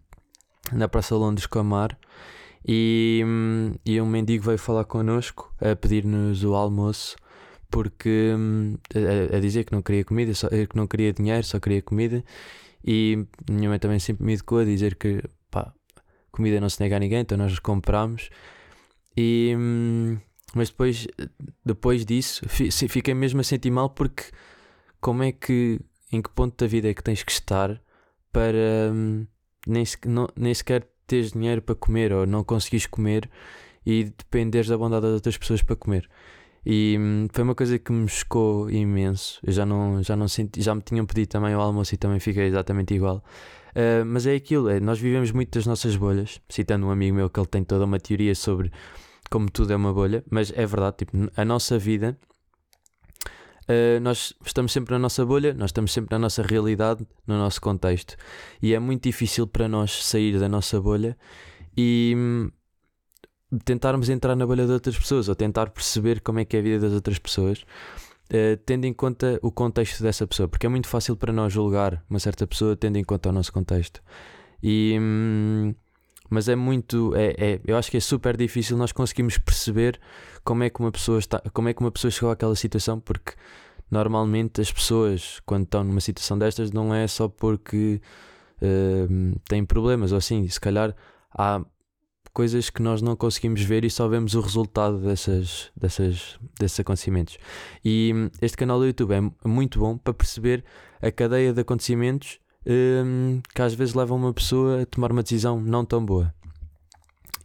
na 0.72 0.88
Praça 0.88 1.14
Londres 1.14 1.46
com 1.46 1.58
a 1.58 1.64
Mar 1.64 1.98
e, 2.66 3.24
e 3.84 4.00
um 4.00 4.06
mendigo 4.06 4.44
veio 4.44 4.58
falar 4.58 4.84
connosco 4.84 5.52
a 5.60 5.74
pedir-nos 5.74 6.44
o 6.44 6.54
almoço 6.54 7.16
porque 7.70 8.34
a, 8.94 9.36
a, 9.36 9.40
dizer 9.40 9.64
que 9.64 9.72
não 9.72 9.80
queria 9.80 10.04
comida, 10.04 10.34
só, 10.34 10.48
que 10.48 10.76
não 10.76 10.86
queria 10.86 11.12
dinheiro, 11.12 11.42
só 11.42 11.58
queria 11.58 11.80
comida. 11.80 12.22
E 12.84 13.26
minha 13.50 13.68
mãe 13.68 13.78
também 13.78 13.98
sempre 13.98 14.24
me 14.26 14.34
educou 14.34 14.58
a 14.58 14.64
dizer 14.64 14.96
que 14.96 15.22
pá, 15.50 15.72
comida 16.30 16.60
não 16.60 16.68
se 16.68 16.80
nega 16.80 16.96
a 16.96 16.98
ninguém, 16.98 17.20
então 17.20 17.38
nós 17.38 17.58
compramos. 17.58 18.28
E, 19.16 19.56
mas 20.54 20.68
depois, 20.68 21.06
depois 21.64 22.04
disso, 22.04 22.46
fiquei 22.48 23.14
mesmo 23.14 23.40
a 23.40 23.44
sentir 23.44 23.70
mal 23.70 23.88
porque 23.88 24.24
como 25.02 25.24
é 25.24 25.32
que, 25.32 25.80
em 26.12 26.22
que 26.22 26.30
ponto 26.30 26.56
da 26.56 26.66
vida 26.66 26.88
é 26.88 26.94
que 26.94 27.02
tens 27.02 27.22
que 27.24 27.32
estar 27.32 27.82
para 28.32 28.90
hum, 28.92 29.26
nem, 29.66 29.84
nem 30.36 30.54
sequer 30.54 30.88
teres 31.06 31.32
dinheiro 31.32 31.60
para 31.60 31.74
comer 31.74 32.12
ou 32.12 32.24
não 32.24 32.44
conseguires 32.44 32.86
comer 32.86 33.28
e 33.84 34.04
dependeres 34.04 34.68
da 34.68 34.78
bondade 34.78 35.02
das 35.02 35.14
outras 35.14 35.36
pessoas 35.36 35.60
para 35.60 35.74
comer. 35.74 36.08
E 36.64 36.96
hum, 36.98 37.26
foi 37.32 37.42
uma 37.42 37.54
coisa 37.54 37.78
que 37.80 37.90
me 37.90 38.08
chocou 38.08 38.70
imenso. 38.70 39.40
Eu 39.42 39.52
já 39.52 39.66
não, 39.66 40.02
já 40.04 40.14
não 40.14 40.28
senti, 40.28 40.62
já 40.62 40.72
me 40.72 40.80
tinham 40.80 41.04
pedido 41.04 41.30
também 41.30 41.54
o 41.54 41.60
almoço 41.60 41.92
e 41.94 41.98
também 41.98 42.20
fiquei 42.20 42.44
exatamente 42.46 42.94
igual. 42.94 43.24
Uh, 43.70 44.04
mas 44.06 44.24
é 44.26 44.36
aquilo, 44.36 44.68
é, 44.68 44.78
nós 44.78 45.00
vivemos 45.00 45.32
muito 45.32 45.58
das 45.58 45.66
nossas 45.66 45.96
bolhas. 45.96 46.40
Citando 46.48 46.86
um 46.86 46.90
amigo 46.92 47.16
meu 47.16 47.28
que 47.28 47.40
ele 47.40 47.48
tem 47.48 47.64
toda 47.64 47.84
uma 47.84 47.98
teoria 47.98 48.36
sobre 48.36 48.70
como 49.28 49.50
tudo 49.50 49.72
é 49.72 49.76
uma 49.76 49.92
bolha, 49.92 50.22
mas 50.30 50.52
é 50.54 50.64
verdade, 50.64 50.98
tipo, 50.98 51.12
a 51.36 51.44
nossa 51.44 51.76
vida. 51.76 52.16
Uh, 53.62 54.00
nós 54.00 54.34
estamos 54.44 54.72
sempre 54.72 54.92
na 54.92 54.98
nossa 54.98 55.24
bolha, 55.24 55.54
nós 55.54 55.70
estamos 55.70 55.92
sempre 55.92 56.12
na 56.12 56.18
nossa 56.18 56.42
realidade, 56.42 57.06
no 57.26 57.38
nosso 57.38 57.60
contexto, 57.60 58.16
e 58.60 58.74
é 58.74 58.78
muito 58.78 59.04
difícil 59.04 59.46
para 59.46 59.68
nós 59.68 60.04
sair 60.04 60.38
da 60.38 60.48
nossa 60.48 60.80
bolha 60.80 61.16
e 61.76 62.14
hum, 62.16 62.50
tentarmos 63.64 64.08
entrar 64.08 64.34
na 64.34 64.46
bolha 64.46 64.66
de 64.66 64.72
outras 64.72 64.98
pessoas 64.98 65.28
ou 65.28 65.34
tentar 65.34 65.70
perceber 65.70 66.20
como 66.20 66.40
é 66.40 66.44
que 66.44 66.56
é 66.56 66.60
a 66.60 66.62
vida 66.62 66.80
das 66.80 66.92
outras 66.92 67.18
pessoas 67.18 67.64
uh, 68.32 68.56
tendo 68.64 68.84
em 68.84 68.92
conta 68.92 69.38
o 69.42 69.52
contexto 69.52 70.02
dessa 70.02 70.26
pessoa, 70.26 70.48
porque 70.48 70.66
é 70.66 70.68
muito 70.68 70.88
fácil 70.88 71.16
para 71.16 71.32
nós 71.32 71.52
julgar 71.52 72.04
uma 72.08 72.18
certa 72.18 72.46
pessoa 72.46 72.76
tendo 72.76 72.96
em 72.96 73.04
conta 73.04 73.28
o 73.28 73.32
nosso 73.32 73.52
contexto. 73.52 74.02
E, 74.62 74.96
hum, 75.00 75.74
mas 76.32 76.48
é 76.48 76.56
muito, 76.56 77.14
é, 77.14 77.34
é, 77.36 77.60
eu 77.66 77.76
acho 77.76 77.90
que 77.90 77.98
é 77.98 78.00
super 78.00 78.36
difícil 78.36 78.76
nós 78.76 78.90
conseguirmos 78.90 79.36
perceber 79.36 80.00
como 80.42 80.62
é 80.62 80.70
que 80.70 80.80
uma 80.80 80.90
pessoa 80.90 81.18
está, 81.18 81.38
como 81.52 81.68
é 81.68 81.74
que 81.74 81.80
uma 81.80 81.90
pessoa 81.90 82.10
chegou 82.10 82.30
àquela 82.30 82.56
situação, 82.56 82.98
porque 82.98 83.34
normalmente 83.90 84.60
as 84.60 84.72
pessoas 84.72 85.40
quando 85.44 85.64
estão 85.64 85.84
numa 85.84 86.00
situação 86.00 86.38
destas 86.38 86.72
não 86.72 86.94
é 86.94 87.06
só 87.06 87.28
porque 87.28 88.00
uh, 88.62 89.40
têm 89.46 89.62
problemas 89.62 90.10
ou 90.10 90.18
assim, 90.18 90.48
se 90.48 90.58
calhar 90.58 90.96
há 91.30 91.62
coisas 92.32 92.70
que 92.70 92.80
nós 92.80 93.02
não 93.02 93.14
conseguimos 93.14 93.60
ver 93.60 93.84
e 93.84 93.90
só 93.90 94.08
vemos 94.08 94.34
o 94.34 94.40
resultado 94.40 95.00
dessas, 95.00 95.70
dessas, 95.76 96.38
desses 96.58 96.80
acontecimentos. 96.80 97.36
E 97.84 98.10
hum, 98.14 98.30
este 98.40 98.56
canal 98.56 98.78
do 98.78 98.86
YouTube 98.86 99.12
é 99.12 99.46
muito 99.46 99.78
bom 99.78 99.98
para 99.98 100.14
perceber 100.14 100.64
a 101.02 101.12
cadeia 101.12 101.52
de 101.52 101.60
acontecimentos 101.60 102.40
um, 102.66 103.40
que 103.54 103.62
às 103.62 103.74
vezes 103.74 103.94
levam 103.94 104.16
uma 104.16 104.32
pessoa 104.32 104.82
a 104.82 104.86
tomar 104.86 105.12
uma 105.12 105.22
decisão 105.22 105.60
não 105.60 105.84
tão 105.84 106.04
boa. 106.04 106.32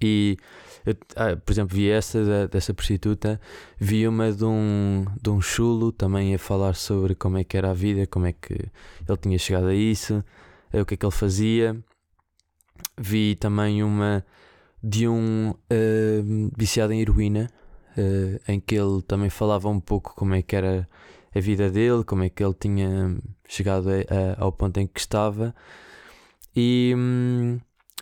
E 0.01 0.37
eu, 0.85 0.95
ah, 1.15 1.35
por 1.35 1.51
exemplo, 1.51 1.75
vi 1.75 1.89
essa 1.89 2.23
da, 2.23 2.47
dessa 2.47 2.73
prostituta, 2.73 3.41
vi 3.77 4.07
uma 4.07 4.31
de 4.31 4.45
um, 4.45 5.05
de 5.21 5.29
um 5.29 5.41
chulo 5.41 5.91
também 5.91 6.33
a 6.33 6.39
falar 6.39 6.75
sobre 6.75 7.13
como 7.13 7.37
é 7.37 7.43
que 7.43 7.57
era 7.57 7.71
a 7.71 7.73
vida, 7.73 8.07
como 8.07 8.25
é 8.25 8.33
que 8.33 8.53
ele 8.53 9.17
tinha 9.21 9.37
chegado 9.37 9.67
a 9.67 9.73
isso, 9.73 10.23
o 10.73 10.85
que 10.85 10.93
é 10.93 10.97
que 10.97 11.05
ele 11.05 11.11
fazia. 11.11 11.77
Vi 12.97 13.35
também 13.35 13.83
uma 13.83 14.23
de 14.81 15.07
um 15.07 15.49
uh, 15.51 16.51
viciado 16.55 16.93
em 16.93 17.01
heroína, 17.01 17.49
uh, 17.97 18.39
em 18.51 18.59
que 18.59 18.75
ele 18.75 19.01
também 19.01 19.29
falava 19.29 19.67
um 19.67 19.79
pouco 19.79 20.15
como 20.15 20.35
é 20.35 20.41
que 20.41 20.55
era 20.55 20.87
a 21.37 21.41
vida 21.41 21.69
dele, 21.69 22.03
como 22.03 22.23
é 22.23 22.29
que 22.29 22.43
ele 22.43 22.53
tinha 22.53 23.17
chegado 23.47 23.89
a, 23.89 23.93
a, 23.93 24.43
ao 24.43 24.51
ponto 24.51 24.79
em 24.79 24.87
que 24.87 24.99
estava. 24.99 25.53
E 26.55 26.93
um, 26.97 27.59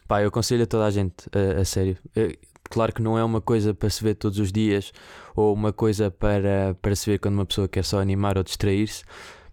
pá, 0.08 0.22
eu 0.22 0.30
aconselho 0.30 0.64
a 0.64 0.68
toda 0.68 0.86
a 0.86 0.92
gente, 0.92 1.30
a, 1.34 1.62
a 1.62 1.66
sério. 1.66 1.98
Eh, 2.16 2.38
claro 2.70 2.94
que 2.94 3.02
não 3.02 3.18
é 3.18 3.24
uma 3.24 3.42
coisa 3.42 3.74
para 3.74 3.90
se 3.90 4.04
ver 4.04 4.16
todos 4.16 4.40
os 4.40 4.52
dias 4.52 4.92
ou 5.36 5.54
uma 5.54 5.74
coisa 5.74 6.10
para, 6.10 6.76
para 6.82 6.96
se 6.96 7.10
ver 7.10 7.20
quando 7.20 7.36
uma 7.36 7.46
pessoa 7.46 7.68
quer 7.68 7.84
só 7.84 8.00
animar 8.00 8.38
ou 8.38 8.44
distrair-se, 8.44 9.04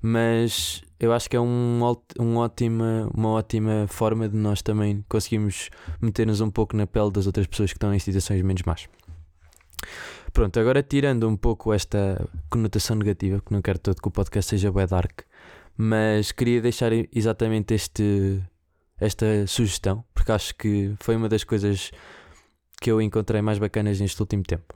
mas 0.01 0.83
eu 0.99 1.13
acho 1.13 1.29
que 1.29 1.37
é 1.37 1.41
um, 1.41 1.81
um 2.19 2.37
ótima, 2.37 3.11
uma 3.13 3.31
ótima 3.31 3.87
forma 3.89 4.29
de 4.29 4.37
nós 4.37 4.63
também 4.63 5.05
conseguirmos 5.09 5.69
meter-nos 6.01 6.41
um 6.41 6.51
pouco 6.51 6.77
na 6.77 6.87
pele 6.87 7.11
das 7.11 7.27
outras 7.27 7.47
pessoas 7.47 7.73
que 7.73 7.77
estão 7.77 7.93
em 7.93 7.99
situações 7.99 8.41
menos 8.43 8.63
más. 8.63 8.89
Pronto, 10.33 10.59
agora 10.59 10.83
tirando 10.83 11.29
um 11.29 11.37
pouco 11.37 11.73
esta 11.75 12.27
conotação 12.49 12.97
negativa, 12.97 13.41
que 13.45 13.53
não 13.53 13.61
quero 13.61 13.79
todo 13.79 14.01
que 14.01 14.09
o 14.09 14.11
podcast 14.11 14.49
seja 14.49 14.73
bad 14.73 14.91
dark, 14.91 15.21
mas 15.77 16.33
queria 16.33 16.61
deixar 16.61 16.91
exatamente 17.13 17.75
este, 17.75 18.43
esta 18.99 19.47
sugestão, 19.47 20.03
porque 20.15 20.33
acho 20.33 20.55
que 20.55 20.95
foi 21.01 21.17
uma 21.17 21.29
das 21.29 21.45
coisas 21.45 21.91
que 22.81 22.91
eu 22.91 23.01
encontrei 23.01 23.43
mais 23.43 23.59
bacanas 23.59 24.01
neste 24.01 24.21
último 24.21 24.43
tempo. 24.43 24.75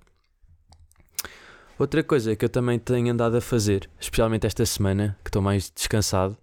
Outra 1.79 2.03
coisa 2.03 2.37
que 2.37 2.45
eu 2.45 2.49
também 2.49 2.79
tenho 2.79 3.13
andado 3.13 3.37
a 3.37 3.41
fazer, 3.41 3.89
especialmente 3.99 4.47
esta 4.47 4.65
semana, 4.67 5.17
que 5.25 5.29
estou 5.29 5.41
mais 5.41 5.71
descansado, 5.75 6.37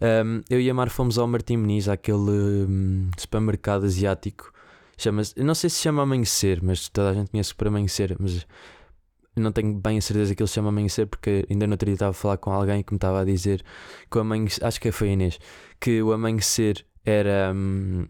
um, 0.00 0.42
eu 0.50 0.60
e 0.60 0.68
a 0.68 0.74
Mar 0.74 0.90
fomos 0.90 1.18
ao 1.18 1.26
Martim 1.26 1.56
Muniz, 1.56 1.88
àquele 1.88 2.66
um, 2.68 3.10
supermercado 3.16 3.84
asiático. 3.84 4.52
Chama-se, 4.96 5.38
não 5.42 5.54
sei 5.54 5.70
se 5.70 5.80
chama 5.80 6.02
Amanhecer, 6.02 6.62
mas 6.62 6.88
toda 6.88 7.10
a 7.10 7.14
gente 7.14 7.30
conhece 7.30 7.54
por 7.54 7.66
Amanhecer, 7.68 8.16
mas 8.18 8.46
não 9.36 9.50
tenho 9.52 9.74
bem 9.74 9.98
a 9.98 10.00
certeza 10.00 10.34
que 10.34 10.42
ele 10.42 10.48
se 10.48 10.54
chama 10.54 10.68
Amanhecer, 10.68 11.06
porque 11.06 11.46
ainda 11.50 11.66
no 11.66 11.72
outro 11.72 11.86
dia 11.86 11.94
estava 11.94 12.10
a 12.10 12.14
falar 12.14 12.36
com 12.36 12.52
alguém 12.52 12.82
que 12.82 12.92
me 12.92 12.96
estava 12.96 13.20
a 13.20 13.24
dizer 13.24 13.64
que 14.10 14.18
o 14.18 14.20
Amanhecer, 14.20 14.64
acho 14.64 14.80
que 14.80 14.92
foi 14.92 15.10
a 15.10 15.12
Inês, 15.12 15.38
que 15.80 16.02
o 16.02 16.12
Amanhecer 16.12 16.84
era. 17.04 17.52
Um, 17.54 18.06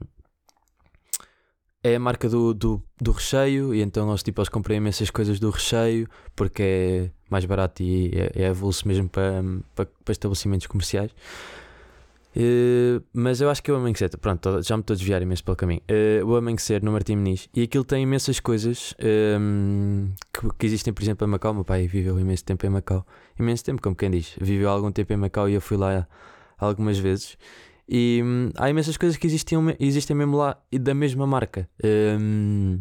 é 1.82 1.96
a 1.96 2.00
marca 2.00 2.30
do, 2.30 2.54
do, 2.54 2.82
do 2.98 3.12
recheio 3.12 3.74
e 3.74 3.82
então 3.82 4.08
eles, 4.08 4.22
tipo, 4.22 4.40
eles 4.40 4.48
compram 4.48 4.74
imensas 4.74 5.10
coisas 5.10 5.38
do 5.38 5.50
recheio 5.50 6.08
porque 6.34 6.62
é 6.62 7.10
mais 7.28 7.44
barato 7.44 7.82
e 7.82 8.10
é, 8.14 8.44
é 8.44 8.48
avulso 8.48 8.88
mesmo 8.88 9.06
para, 9.06 9.42
para, 9.74 9.84
para 10.02 10.12
estabelecimentos 10.12 10.66
comerciais. 10.66 11.10
Uh, 12.36 13.04
mas 13.12 13.40
eu 13.40 13.48
acho 13.48 13.62
que 13.62 13.70
é 13.70 13.74
o 13.74 13.76
Amanhecer, 13.76 14.10
pronto, 14.18 14.60
já 14.62 14.76
me 14.76 14.80
estou 14.80 14.94
a 14.94 14.96
desviar 14.96 15.22
imenso 15.22 15.44
pelo 15.44 15.56
caminho. 15.56 15.80
Uh, 15.88 16.26
o 16.26 16.36
Amanhecer 16.36 16.82
no 16.82 16.90
Martim 16.90 17.16
Muniz 17.16 17.48
e 17.54 17.62
aquilo 17.62 17.84
tem 17.84 18.02
imensas 18.02 18.40
coisas 18.40 18.94
um, 19.00 19.06
ehm, 19.06 20.14
que, 20.32 20.58
que, 20.58 20.66
existem, 20.66 20.92
por 20.92 21.02
exemplo, 21.02 21.26
em 21.26 21.30
Macau. 21.30 21.54
Meu 21.54 21.64
pai 21.64 21.86
viveu 21.86 22.18
imenso 22.18 22.44
tempo 22.44 22.66
em 22.66 22.70
Macau, 22.70 23.06
imenso 23.38 23.64
tempo, 23.64 23.80
como 23.80 23.94
quem 23.94 24.10
diz, 24.10 24.36
viveu 24.40 24.68
algum 24.68 24.90
tempo 24.90 25.12
em 25.12 25.16
Macau 25.16 25.48
e 25.48 25.54
eu 25.54 25.60
fui 25.60 25.76
lá 25.76 26.08
algumas 26.58 26.98
vezes. 26.98 27.38
E 27.88 28.22
hum, 28.24 28.50
há 28.56 28.68
imensas 28.68 28.96
coisas 28.96 29.16
que 29.16 29.26
existiam, 29.26 29.64
existem 29.78 30.16
mesmo 30.16 30.36
lá 30.36 30.56
e 30.72 30.78
da 30.78 30.94
mesma 30.94 31.26
marca. 31.26 31.68
Hum, 31.84 32.80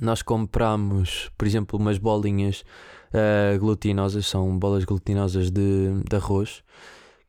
nós 0.00 0.22
compramos, 0.22 1.30
por 1.36 1.46
exemplo, 1.46 1.78
umas 1.78 1.98
bolinhas 1.98 2.64
uh, 3.12 3.58
glutinosas, 3.58 4.26
são 4.26 4.58
bolas 4.58 4.84
glutinosas 4.84 5.50
de, 5.50 6.02
de 6.08 6.16
arroz, 6.16 6.62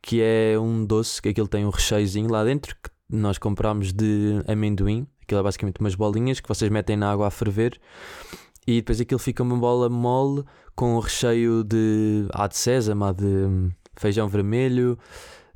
que 0.02 0.20
é 0.22 0.58
um 0.58 0.84
doce, 0.84 1.20
que 1.20 1.28
aquilo 1.28 1.48
tem 1.48 1.64
um 1.64 1.70
recheiozinho 1.70 2.30
lá 2.30 2.44
dentro, 2.44 2.74
que 2.76 2.90
nós 3.08 3.38
compramos 3.38 3.92
de 3.92 4.42
amendoim. 4.46 5.06
Aquilo 5.22 5.40
é 5.40 5.42
basicamente 5.42 5.80
umas 5.80 5.94
bolinhas 5.94 6.40
que 6.40 6.48
vocês 6.48 6.70
metem 6.70 6.96
na 6.96 7.10
água 7.10 7.26
a 7.26 7.30
ferver 7.30 7.78
e 8.66 8.76
depois 8.76 9.00
aquilo 9.00 9.18
fica 9.18 9.42
uma 9.42 9.56
bola 9.56 9.88
mole 9.88 10.44
com 10.74 10.96
um 10.96 10.98
recheio 10.98 11.64
de 11.64 12.26
há 12.32 12.46
de 12.46 12.56
sésamo, 12.56 13.04
há 13.04 13.12
de 13.12 13.24
hum, 13.24 13.70
feijão 13.96 14.28
vermelho, 14.28 14.98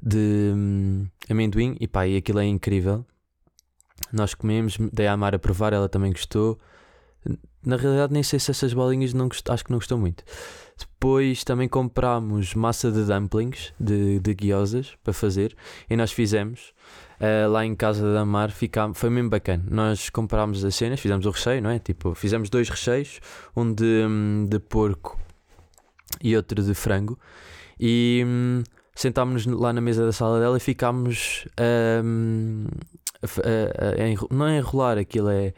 de 0.03 0.53
hum, 0.55 1.07
amendoim 1.31 1.77
e 1.81 1.87
pá, 1.87 2.07
e 2.07 2.17
aquilo 2.17 2.41
é 2.41 2.45
incrível. 2.45 3.05
Nós 4.13 4.35
comemos, 4.35 4.77
dei 4.93 5.07
a 5.07 5.13
Amar 5.13 5.35
a 5.35 5.39
provar, 5.39 5.73
ela 5.73 5.89
também 5.89 6.13
gostou. 6.13 6.59
Na 7.65 7.77
realidade, 7.77 8.13
nem 8.13 8.23
sei 8.23 8.39
se 8.39 8.51
essas 8.51 8.75
bolinhas 8.75 9.15
não 9.15 9.29
acho 9.49 9.65
que 9.65 9.71
não 9.71 9.79
gostou 9.79 9.97
muito. 9.97 10.23
Depois 10.77 11.45
também 11.45 11.69
comprámos 11.69 12.55
massa 12.55 12.91
de 12.91 13.05
dumplings, 13.05 13.73
de, 13.79 14.19
de 14.19 14.35
guiosas, 14.35 14.97
para 15.03 15.13
fazer, 15.13 15.57
e 15.89 15.97
nós 15.97 16.13
fizemos. 16.13 16.73
Uh, 17.21 17.49
lá 17.49 17.65
em 17.65 17.75
casa 17.75 18.13
da 18.13 18.21
Amar 18.23 18.51
fica... 18.51 18.93
foi 18.93 19.09
mesmo 19.09 19.31
bacana. 19.31 19.65
Nós 19.71 20.11
comprámos 20.11 20.65
as 20.65 20.75
cenas, 20.75 20.99
fizemos 20.99 21.27
o 21.27 21.31
recheio, 21.31 21.63
não 21.63 21.71
é? 21.71 21.79
Tipo, 21.79 22.15
fizemos 22.15 22.51
dois 22.51 22.69
recheios, 22.69 23.21
um 23.57 23.73
de, 23.73 24.05
hum, 24.07 24.47
de 24.49 24.59
porco 24.59 25.19
e 26.23 26.37
outro 26.37 26.63
de 26.63 26.75
frango. 26.75 27.19
E 27.79 28.25
hum, 28.27 28.63
sentámos-nos 28.95 29.59
lá 29.59 29.73
na 29.73 29.81
mesa 29.81 30.05
da 30.05 30.13
sala 30.13 30.41
dela 30.41 30.57
e 30.57 30.61
ficámos 30.61 31.47
um, 32.05 32.67
a, 33.23 33.27
a, 33.27 33.91
a, 33.91 34.35
não 34.35 34.47
é 34.47 34.59
enrolar 34.59 34.99
aquilo, 34.99 35.29
é, 35.31 35.55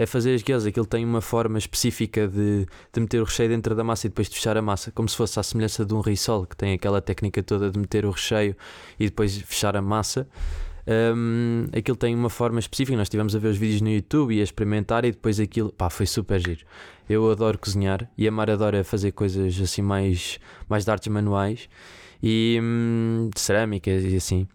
é 0.00 0.06
fazer 0.06 0.34
as 0.34 0.42
guias. 0.42 0.64
Aquilo 0.64 0.86
tem 0.86 1.04
uma 1.04 1.20
forma 1.20 1.58
específica 1.58 2.26
de, 2.26 2.66
de 2.90 3.00
meter 3.00 3.20
o 3.20 3.24
recheio 3.24 3.50
dentro 3.50 3.74
da 3.74 3.84
massa 3.84 4.06
e 4.06 4.08
depois 4.08 4.30
de 4.30 4.34
fechar 4.34 4.56
a 4.56 4.62
massa, 4.62 4.90
como 4.90 5.06
se 5.06 5.14
fosse 5.14 5.38
a 5.38 5.42
semelhança 5.42 5.84
de 5.84 5.92
um 5.92 6.00
risol, 6.00 6.46
que 6.46 6.56
tem 6.56 6.72
aquela 6.72 7.02
técnica 7.02 7.42
toda 7.42 7.70
de 7.70 7.78
meter 7.78 8.06
o 8.06 8.10
recheio 8.10 8.56
e 8.98 9.04
depois 9.04 9.36
fechar 9.36 9.76
a 9.76 9.82
massa. 9.82 10.26
Um, 10.86 11.66
aquilo 11.76 11.98
tem 11.98 12.14
uma 12.14 12.30
forma 12.30 12.58
específica. 12.58 12.96
Nós 12.96 13.06
estivemos 13.06 13.36
a 13.36 13.38
ver 13.38 13.48
os 13.48 13.58
vídeos 13.58 13.82
no 13.82 13.90
YouTube 13.90 14.34
e 14.34 14.40
a 14.40 14.42
experimentar, 14.42 15.04
e 15.04 15.10
depois 15.10 15.38
aquilo 15.38 15.70
pá, 15.70 15.90
foi 15.90 16.06
super 16.06 16.40
giro. 16.40 16.64
Eu 17.06 17.30
adoro 17.30 17.58
cozinhar 17.58 18.10
e 18.16 18.26
a 18.26 18.30
Mara 18.30 18.54
adora 18.54 18.82
fazer 18.82 19.12
coisas 19.12 19.60
assim 19.60 19.82
mais, 19.82 20.40
mais 20.66 20.86
de 20.86 20.90
artes 20.90 21.08
manuais 21.08 21.68
e 22.22 22.58
hum, 22.62 23.28
de 23.34 23.38
cerâmicas 23.38 24.02
e 24.02 24.16
assim. 24.16 24.48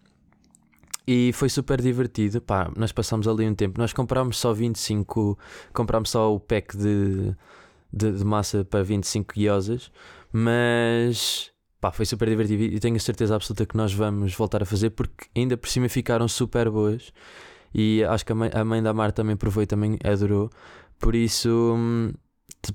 E 1.06 1.32
foi 1.32 1.48
super 1.48 1.80
divertido. 1.80 2.40
Pá, 2.40 2.70
nós 2.76 2.90
passamos 2.92 3.28
ali 3.28 3.46
um 3.46 3.54
tempo. 3.54 3.78
Nós 3.78 3.92
comprámos 3.92 4.38
só 4.38 4.52
25, 4.52 5.38
comprámos 5.72 6.10
só 6.10 6.34
o 6.34 6.40
pack 6.40 6.76
de, 6.76 7.34
de, 7.92 8.12
de 8.12 8.24
massa 8.24 8.64
para 8.64 8.82
25 8.82 9.34
guiosas, 9.34 9.90
mas 10.32 11.52
pá, 11.80 11.92
foi 11.92 12.04
super 12.04 12.28
divertido 12.28 12.62
e 12.64 12.80
tenho 12.80 12.96
a 12.96 13.00
certeza 13.00 13.36
absoluta 13.36 13.64
que 13.66 13.76
nós 13.76 13.92
vamos 13.92 14.34
voltar 14.34 14.62
a 14.62 14.66
fazer 14.66 14.90
porque 14.90 15.26
ainda 15.36 15.56
por 15.56 15.68
cima 15.68 15.88
ficaram 15.88 16.26
super 16.26 16.70
boas. 16.70 17.12
E 17.74 18.02
acho 18.04 18.24
que 18.24 18.32
a 18.32 18.34
mãe, 18.34 18.50
a 18.52 18.64
mãe 18.64 18.82
da 18.82 18.92
Mar 18.92 19.12
também 19.12 19.36
provou 19.36 19.62
e 19.62 19.66
também 19.66 19.98
adorou. 20.02 20.50
Por 20.98 21.14
isso, 21.14 21.74
hum, 21.76 22.12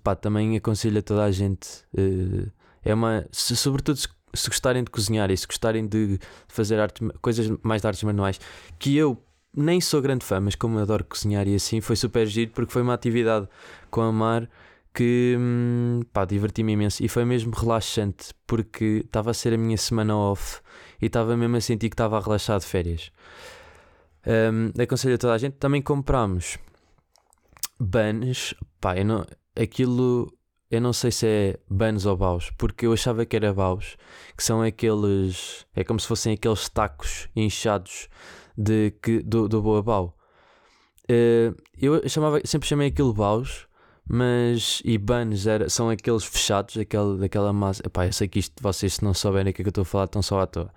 pá, 0.04 0.16
também 0.16 0.56
aconselho 0.56 1.00
a 1.00 1.02
toda 1.02 1.24
a 1.24 1.32
gente. 1.32 1.68
Uh, 1.94 2.50
é 2.84 2.94
uma, 2.94 3.26
sobretudo 3.32 3.98
se 3.98 4.08
se 4.34 4.48
gostarem 4.48 4.84
de 4.84 4.90
cozinhar 4.90 5.30
e 5.32 5.38
se 5.38 5.48
gostarem 5.48 5.88
de 5.88 6.20
fazer 6.48 6.80
arte, 6.80 7.04
coisas 7.22 7.50
mais 7.64 7.82
de 7.82 7.88
artes 7.88 8.04
manuais, 8.04 8.40
que 8.80 8.96
eu 8.96 9.22
nem 9.56 9.82
sou 9.82 10.02
grande 10.02 10.26
fã, 10.26 10.40
mas 10.40 10.56
como 10.56 10.80
adoro 10.80 11.04
cozinhar 11.04 11.48
e 11.48 11.56
assim, 11.56 11.82
foi 11.82 11.96
super 11.96 12.26
giro 12.26 12.52
porque 12.52 12.72
foi 12.72 12.82
uma 12.82 12.94
atividade 12.94 13.48
com 13.90 14.02
a 14.02 14.12
Mar 14.12 14.50
que 14.94 15.36
hum, 15.40 16.02
pá, 16.12 16.26
diverti-me 16.26 16.74
imenso 16.74 17.04
e 17.04 17.08
foi 17.08 17.24
mesmo 17.26 17.54
relaxante 17.56 18.34
porque 18.46 19.02
estava 19.06 19.32
a 19.32 19.34
ser 19.34 19.54
a 19.54 19.58
minha 19.58 19.78
semana 19.78 20.16
off 20.16 20.62
e 21.02 21.06
estava 21.06 21.36
mesmo 21.38 21.56
a 21.56 21.62
sentir 21.62 21.90
que 21.90 21.94
estava 21.94 22.18
a 22.18 22.22
relaxar 22.22 22.60
de 22.60 22.66
férias. 22.66 23.12
Um, 24.26 24.82
aconselho 24.82 25.16
a 25.16 25.18
toda 25.18 25.34
a 25.34 25.38
gente. 25.38 25.54
Também 25.54 25.82
comprámos 25.82 26.58
buns, 27.80 28.54
pá, 28.80 28.98
eu 28.98 29.06
não, 29.06 29.26
aquilo 29.60 30.32
eu 30.72 30.80
não 30.80 30.94
sei 30.94 31.12
se 31.12 31.28
é 31.28 31.60
buns 31.70 32.06
ou 32.06 32.16
baus, 32.16 32.50
porque 32.58 32.86
eu 32.88 32.94
achava 32.94 33.26
que 33.26 33.36
era 33.36 33.54
baus, 33.54 33.98
que 34.38 34.44
são 34.44 34.62
aqueles, 34.62 35.66
é 35.76 35.84
como 35.84 36.00
se 36.00 36.08
fossem 36.08 36.34
aqueles 36.34 36.70
tacos 36.70 37.28
inchados 37.36 38.08
de, 38.58 38.92
que, 39.02 39.22
do, 39.22 39.50
do 39.50 39.62
Boa 39.62 39.84
Bau. 39.84 40.18
Uh, 41.04 41.54
eu 41.78 42.08
chamava, 42.08 42.40
sempre 42.46 42.70
chamei 42.70 42.88
aquilo 42.88 43.14
baus, 43.14 43.68
mas 44.08 44.82
e 44.86 44.98
era, 45.46 45.70
são 45.70 45.90
aqueles 45.90 46.24
fechados, 46.24 46.78
aquele, 46.78 47.18
daquela 47.18 47.52
massa. 47.52 47.84
Epá, 47.86 48.06
eu 48.06 48.14
sei 48.14 48.30
que 48.30 48.40
isto, 48.40 48.64
vocês 48.64 48.94
se 48.94 49.04
não 49.04 49.14
souberem 49.14 49.52
o 49.52 49.54
que 49.54 49.62
é 49.62 49.64
que 49.64 49.68
eu 49.68 49.72
estou 49.72 49.82
a 49.82 49.86
falar, 49.86 50.06
estão 50.06 50.22
só 50.22 50.40
à 50.40 50.48
toa. 50.48 50.74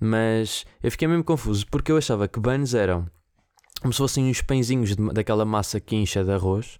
Mas 0.00 0.64
eu 0.82 0.90
fiquei 0.90 1.06
mesmo 1.06 1.22
confuso 1.22 1.64
porque 1.70 1.92
eu 1.92 1.96
achava 1.96 2.26
que 2.26 2.40
buns 2.40 2.74
eram 2.74 3.06
como 3.80 3.92
se 3.92 3.98
fossem 3.98 4.28
uns 4.28 4.42
pãezinhos 4.42 4.94
de, 4.96 5.12
daquela 5.12 5.44
massa 5.44 5.80
que 5.80 5.96
incha 5.96 6.22
de 6.22 6.32
arroz 6.32 6.78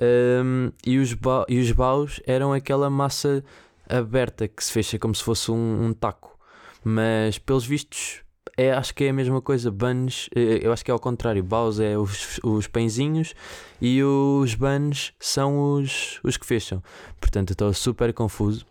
um, 0.00 0.70
e, 0.86 0.98
os 0.98 1.16
e 1.48 1.58
os 1.60 1.72
baus 1.72 2.20
eram 2.26 2.52
aquela 2.52 2.90
massa 2.90 3.44
aberta 3.88 4.48
que 4.48 4.62
se 4.62 4.72
fecha 4.72 4.98
como 4.98 5.14
se 5.14 5.22
fosse 5.22 5.50
um, 5.50 5.86
um 5.86 5.92
taco. 5.92 6.38
Mas 6.82 7.38
pelos 7.38 7.64
vistos, 7.64 8.24
é, 8.56 8.72
acho 8.72 8.94
que 8.94 9.04
é 9.04 9.10
a 9.10 9.12
mesma 9.12 9.40
coisa. 9.40 9.70
Buns, 9.70 10.28
eh, 10.34 10.60
eu 10.62 10.72
acho 10.72 10.84
que 10.84 10.90
é 10.90 10.92
ao 10.94 11.00
contrário. 11.00 11.42
Baus 11.42 11.80
é 11.80 11.98
os, 11.98 12.38
os 12.42 12.66
pãezinhos 12.66 13.34
e 13.80 14.02
os 14.02 14.54
buns 14.54 15.12
são 15.18 15.74
os, 15.74 16.20
os 16.22 16.36
que 16.36 16.46
fecham. 16.46 16.82
Portanto, 17.20 17.50
estou 17.50 17.72
super 17.72 18.12
confuso. 18.12 18.66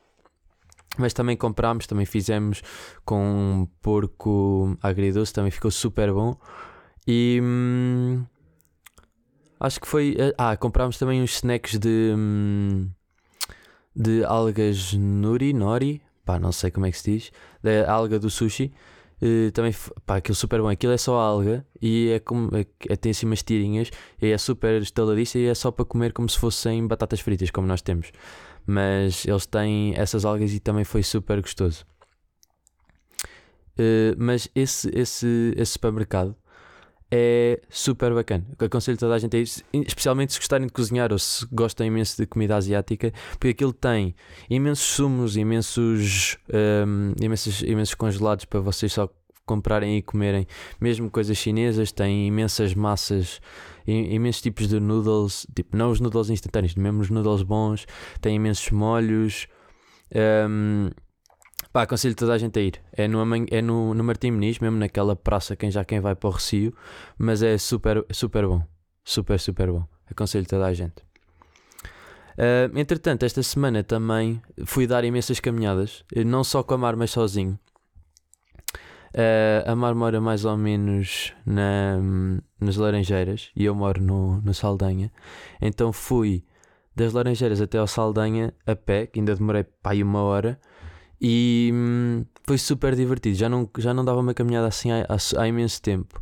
Mas 0.98 1.12
também 1.12 1.36
comprámos, 1.36 1.88
também 1.88 2.06
fizemos 2.06 2.62
com 3.04 3.20
um 3.20 3.68
porco 3.82 4.78
agridoce, 4.82 5.34
também 5.34 5.52
ficou 5.52 5.72
super 5.72 6.14
bom. 6.14 6.38
E 7.08 7.40
hum, 7.42 8.24
Acho 9.64 9.80
que 9.80 9.88
foi. 9.88 10.14
Eh, 10.20 10.34
ah, 10.38 10.58
comprámos 10.58 10.98
também 10.98 11.22
uns 11.22 11.36
snacks 11.36 11.80
de. 11.80 12.14
Hum, 12.18 12.90
de 13.96 14.26
algas 14.26 14.94
nori, 14.94 15.54
nori, 15.54 16.02
pá, 16.26 16.38
não 16.38 16.52
sei 16.52 16.70
como 16.70 16.86
é 16.86 16.92
que 16.92 16.98
se 16.98 17.12
diz, 17.12 17.32
da 17.64 17.90
alga 17.90 18.20
do 18.20 18.30
sushi. 18.30 18.74
Uh, 19.22 19.52
também, 19.54 19.74
pá, 20.06 20.18
aquilo 20.18 20.36
super 20.36 20.62
bom. 20.62 20.68
Aquilo 20.68 20.92
é 20.92 20.98
só 20.98 21.16
alga 21.18 21.66
e 21.82 22.10
é 22.10 22.20
como. 22.20 22.50
É, 22.58 22.66
é, 22.90 22.98
tem 22.98 23.12
assim 23.12 23.26
umas 23.26 23.42
tirinhas 23.42 23.90
e 24.22 24.32
é 24.32 24.38
super 24.38 24.82
estaladiça 24.82 25.40
e 25.40 25.46
é 25.46 25.56
só 25.56 25.72
para 25.72 25.86
comer 25.86 26.12
como 26.12 26.28
se 26.28 26.38
fossem 26.38 26.86
batatas 26.86 27.22
fritas, 27.22 27.50
como 27.50 27.66
nós 27.66 27.82
temos. 27.82 28.12
Mas 28.68 29.26
eles 29.26 29.46
têm 29.46 29.94
essas 29.96 30.26
algas 30.26 30.54
e 30.54 30.60
também 30.60 30.84
foi 30.84 31.04
super 31.04 31.40
gostoso. 31.42 31.86
Uh, 33.80 34.14
mas 34.18 34.50
esse, 34.54 34.90
esse, 34.94 35.54
esse 35.56 35.72
supermercado 35.72 36.36
é 37.12 37.62
super 37.70 38.14
bacana. 38.14 38.46
Aconselho 38.60 38.98
toda 38.98 39.16
a 39.16 39.20
gente 39.20 39.36
a 39.36 39.40
ir, 39.40 39.44
especialmente 39.86 40.34
se 40.34 40.40
gostarem 40.40 40.68
de 40.68 40.74
cozinhar 40.74 41.12
ou 41.12 41.20
se 41.20 41.46
gostam 41.52 41.86
imenso 41.86 42.18
de 42.18 42.26
comida 42.26 42.56
asiática, 42.56 43.12
porque 43.32 43.50
aquilo 43.50 43.74
tem 43.74 44.16
imensos 44.50 44.86
sumos, 44.86 45.38
imensos, 45.38 46.38
um, 46.88 47.14
imensos, 47.24 47.62
imensos 47.62 47.96
congelados 47.96 48.46
para 48.46 48.60
vocês 48.60 48.94
só 48.94 49.10
comprarem 49.46 49.98
e 49.98 50.02
comerem, 50.02 50.48
mesmo 50.80 51.10
coisas 51.10 51.38
chinesas, 51.38 51.92
tem 51.92 52.28
imensas 52.28 52.74
massas, 52.74 53.42
imensos 53.86 54.42
tipos 54.42 54.68
de 54.68 54.80
noodles, 54.80 55.46
tipo, 55.54 55.76
não 55.76 55.92
os 55.92 56.00
noodles 56.00 56.30
instantâneos, 56.30 56.76
mesmo 56.76 57.02
os 57.02 57.10
noodles 57.10 57.44
bons, 57.44 57.86
tem 58.22 58.36
imensos 58.36 58.72
molhos. 58.72 59.48
Um, 60.50 60.90
Pá, 61.74 61.82
aconselho 61.82 62.14
toda 62.14 62.34
a 62.34 62.38
gente 62.38 62.60
a 62.60 62.62
ir. 62.62 62.80
É 62.92 63.08
no, 63.08 63.20
é 63.50 63.60
no, 63.60 63.96
no 63.96 64.04
Martim 64.04 64.30
Muniz, 64.30 64.60
mesmo 64.60 64.78
naquela 64.78 65.16
praça, 65.16 65.56
quem 65.56 65.72
já 65.72 65.84
quem 65.84 66.00
vai 66.00 66.14
para 66.14 66.30
o 66.30 66.32
Recio, 66.32 66.72
mas 67.18 67.42
é 67.42 67.58
super, 67.58 68.06
super 68.12 68.46
bom. 68.46 68.64
Super, 69.04 69.40
super 69.40 69.72
bom. 69.72 69.84
Aconselho 70.08 70.46
toda 70.46 70.68
a 70.68 70.74
gente. 70.74 71.02
Uh, 72.38 72.78
entretanto, 72.78 73.24
esta 73.24 73.42
semana 73.42 73.84
também 73.84 74.40
fui 74.66 74.86
dar 74.86 75.04
imensas 75.04 75.40
caminhadas, 75.40 76.06
não 76.24 76.44
só 76.44 76.62
com 76.62 76.76
a 76.76 76.78
Mar, 76.78 76.96
mas 76.96 77.10
sozinho. 77.10 77.60
Uh, 79.16 79.66
a 79.66 79.76
Mar 79.76 79.96
mora 79.96 80.22
mais 80.22 80.46
ou 80.46 80.56
menos 80.56 81.34
na, 81.44 82.00
nas 82.60 82.78
Laranjeiras 82.78 83.50
e 83.56 83.66
eu 83.66 83.74
moro 83.74 84.00
no, 84.00 84.42
no 84.42 84.54
Saldanha. 84.54 85.12
Então 85.60 85.92
fui 85.92 86.46
das 86.96 87.14
Laranjeiras 87.14 87.60
até 87.62 87.80
ao 87.80 87.88
Saldanha 87.88 88.54
a 88.64 88.76
pé, 88.76 89.08
que 89.08 89.20
ainda 89.20 89.36
demorei 89.36 89.66
aí 89.84 90.04
uma 90.04 90.22
hora. 90.22 90.60
E 91.26 91.72
hum, 91.74 92.26
foi 92.46 92.58
super 92.58 92.96
divertido. 92.96 93.38
Já 93.38 93.48
não, 93.48 93.70
já 93.78 93.94
não 93.94 94.04
dava 94.04 94.20
uma 94.20 94.34
caminhada 94.34 94.68
assim 94.68 94.92
há, 94.92 95.06
há, 95.08 95.42
há 95.42 95.48
imenso 95.48 95.82
tempo. 95.82 96.22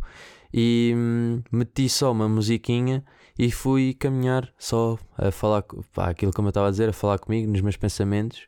E 0.53 0.93
hum, 0.95 1.41
meti 1.51 1.89
só 1.89 2.11
uma 2.11 2.29
musiquinha 2.29 3.03
e 3.39 3.49
fui 3.51 3.95
caminhar 3.95 4.53
só 4.59 4.99
a 5.17 5.31
falar, 5.31 5.63
pá, 5.93 6.09
aquilo 6.09 6.31
como 6.31 6.49
eu 6.49 6.51
estava 6.51 6.67
a 6.67 6.71
dizer, 6.71 6.89
a 6.89 6.93
falar 6.93 7.17
comigo 7.17 7.51
nos 7.51 7.61
meus 7.61 7.77
pensamentos. 7.77 8.45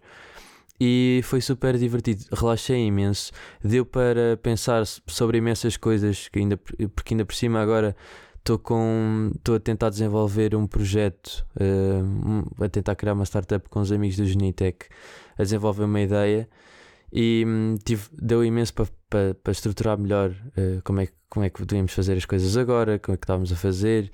E 0.80 1.22
foi 1.24 1.42
super 1.42 1.78
divertido, 1.78 2.26
relaxei 2.34 2.86
imenso. 2.86 3.32
Deu 3.64 3.86
para 3.86 4.38
pensar 4.38 4.86
sobre 4.86 5.40
imensas 5.40 5.76
coisas, 5.78 6.28
que 6.28 6.40
ainda, 6.40 6.58
porque 6.58 7.14
ainda 7.14 7.26
por 7.26 7.34
cima 7.34 7.62
agora 7.62 7.96
estou 8.44 8.60
com 8.60 9.32
estou 9.36 9.56
a 9.56 9.60
tentar 9.60 9.90
desenvolver 9.90 10.54
um 10.54 10.68
projeto 10.68 11.46
uh, 11.56 12.64
a 12.64 12.68
tentar 12.68 12.96
criar 12.96 13.14
uma 13.14 13.26
startup 13.26 13.68
com 13.70 13.80
os 13.80 13.92
amigos 13.92 14.18
do 14.18 14.26
Genitec 14.26 14.88
a 15.38 15.44
desenvolver 15.44 15.86
uma 15.86 16.02
ideia 16.02 16.48
e 17.12 17.46
um, 17.48 17.78
tive, 17.84 18.10
deu 18.12 18.44
imenso 18.44 18.74
para 18.74 18.86
pa, 19.10 19.36
pa 19.42 19.52
estruturar 19.52 19.98
melhor 19.98 20.32
uh, 20.32 20.82
como, 20.84 21.00
é, 21.00 21.08
como 21.30 21.46
é 21.46 21.50
que 21.50 21.60
podíamos 21.60 21.94
fazer 21.94 22.18
as 22.18 22.26
coisas 22.26 22.58
agora, 22.58 23.00
como 23.00 23.14
é 23.14 23.18
que 23.18 23.24
estávamos 23.24 23.52
a 23.52 23.56
fazer 23.56 24.12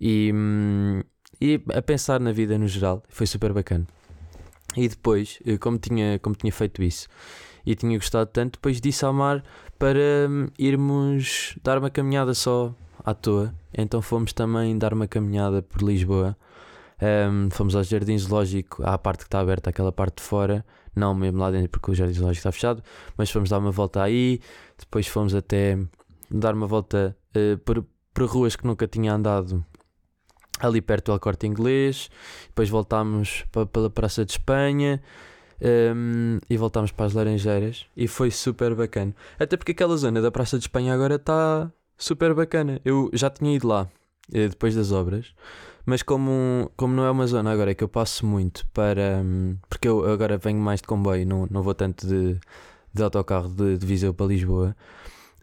e, 0.00 0.32
um, 0.34 1.00
e 1.40 1.62
a 1.72 1.82
pensar 1.82 2.18
na 2.20 2.32
vida 2.32 2.58
no 2.58 2.66
geral. 2.66 3.02
Foi 3.08 3.26
super 3.26 3.52
bacana. 3.52 3.86
E 4.76 4.88
depois, 4.88 5.38
eh, 5.46 5.56
como 5.56 5.78
tinha, 5.78 6.18
como 6.18 6.34
tinha 6.36 6.52
feito 6.52 6.82
isso 6.82 7.08
e 7.64 7.74
tinha 7.74 7.96
gostado 7.96 8.30
tanto, 8.30 8.52
depois 8.52 8.80
disse 8.80 9.04
ao 9.04 9.12
mar 9.12 9.42
para 9.78 10.28
um, 10.28 10.48
irmos 10.58 11.56
dar 11.62 11.78
uma 11.78 11.90
caminhada 11.90 12.34
só 12.34 12.74
à 13.08 13.14
toa. 13.14 13.54
Então 13.72 14.00
fomos 14.02 14.32
também 14.32 14.76
dar 14.76 14.92
uma 14.92 15.06
caminhada 15.06 15.62
por 15.62 15.82
Lisboa. 15.82 16.36
Um, 17.00 17.48
fomos 17.50 17.76
ao 17.76 17.84
Jardim 17.84 18.18
Zoológico, 18.18 18.82
à 18.84 18.98
parte 18.98 19.20
que 19.20 19.26
está 19.26 19.38
aberta, 19.40 19.70
aquela 19.70 19.92
parte 19.92 20.16
de 20.16 20.22
fora, 20.22 20.64
não 20.96 21.14
mesmo 21.14 21.38
lá 21.38 21.50
dentro 21.50 21.68
porque 21.68 21.92
o 21.92 21.94
Jardim 21.94 22.14
Zoológico 22.14 22.40
está 22.40 22.50
fechado, 22.50 22.82
mas 23.16 23.30
fomos 23.30 23.48
dar 23.48 23.58
uma 23.58 23.70
volta 23.70 24.02
aí, 24.02 24.40
depois 24.76 25.06
fomos 25.06 25.32
até 25.32 25.78
dar 26.28 26.54
uma 26.54 26.66
volta 26.66 27.16
uh, 27.36 27.56
por, 27.58 27.86
por 28.12 28.26
ruas 28.26 28.56
que 28.56 28.66
nunca 28.66 28.86
tinha 28.88 29.12
andado. 29.12 29.64
Ali 30.58 30.80
perto 30.80 31.12
do 31.12 31.20
Corte 31.20 31.46
Inglês, 31.46 32.10
depois 32.48 32.68
voltámos 32.68 33.44
para, 33.52 33.64
pela 33.64 33.88
Praça 33.88 34.24
de 34.24 34.32
Espanha. 34.32 35.00
Um, 35.60 36.38
e 36.48 36.56
voltámos 36.56 36.92
para 36.92 37.06
as 37.06 37.14
Laranjeiras. 37.14 37.86
E 37.96 38.06
foi 38.06 38.30
super 38.30 38.74
bacana. 38.76 39.14
Até 39.38 39.56
porque 39.56 39.72
aquela 39.72 39.96
zona 39.96 40.20
da 40.22 40.30
Praça 40.30 40.56
de 40.56 40.64
Espanha 40.64 40.94
agora 40.94 41.16
está 41.16 41.72
super 41.98 42.32
bacana. 42.32 42.80
Eu 42.84 43.10
já 43.12 43.28
tinha 43.28 43.54
ido 43.54 43.66
lá 43.66 43.88
eh, 44.32 44.48
depois 44.48 44.74
das 44.74 44.92
obras, 44.92 45.34
mas 45.84 46.02
como, 46.02 46.70
como 46.76 46.94
não 46.94 47.04
é 47.04 47.10
uma 47.10 47.26
zona 47.26 47.50
agora 47.50 47.74
que 47.74 47.82
eu 47.82 47.88
passo 47.88 48.24
muito 48.24 48.66
para. 48.72 49.20
Hum, 49.24 49.56
porque 49.68 49.88
eu 49.88 50.10
agora 50.10 50.38
venho 50.38 50.60
mais 50.60 50.80
de 50.80 50.86
comboio, 50.86 51.26
não, 51.26 51.48
não 51.50 51.62
vou 51.62 51.74
tanto 51.74 52.06
de, 52.06 52.38
de 52.94 53.02
autocarro 53.02 53.48
de, 53.48 53.76
de 53.76 53.86
Viseu 53.86 54.14
para 54.14 54.26
Lisboa. 54.26 54.76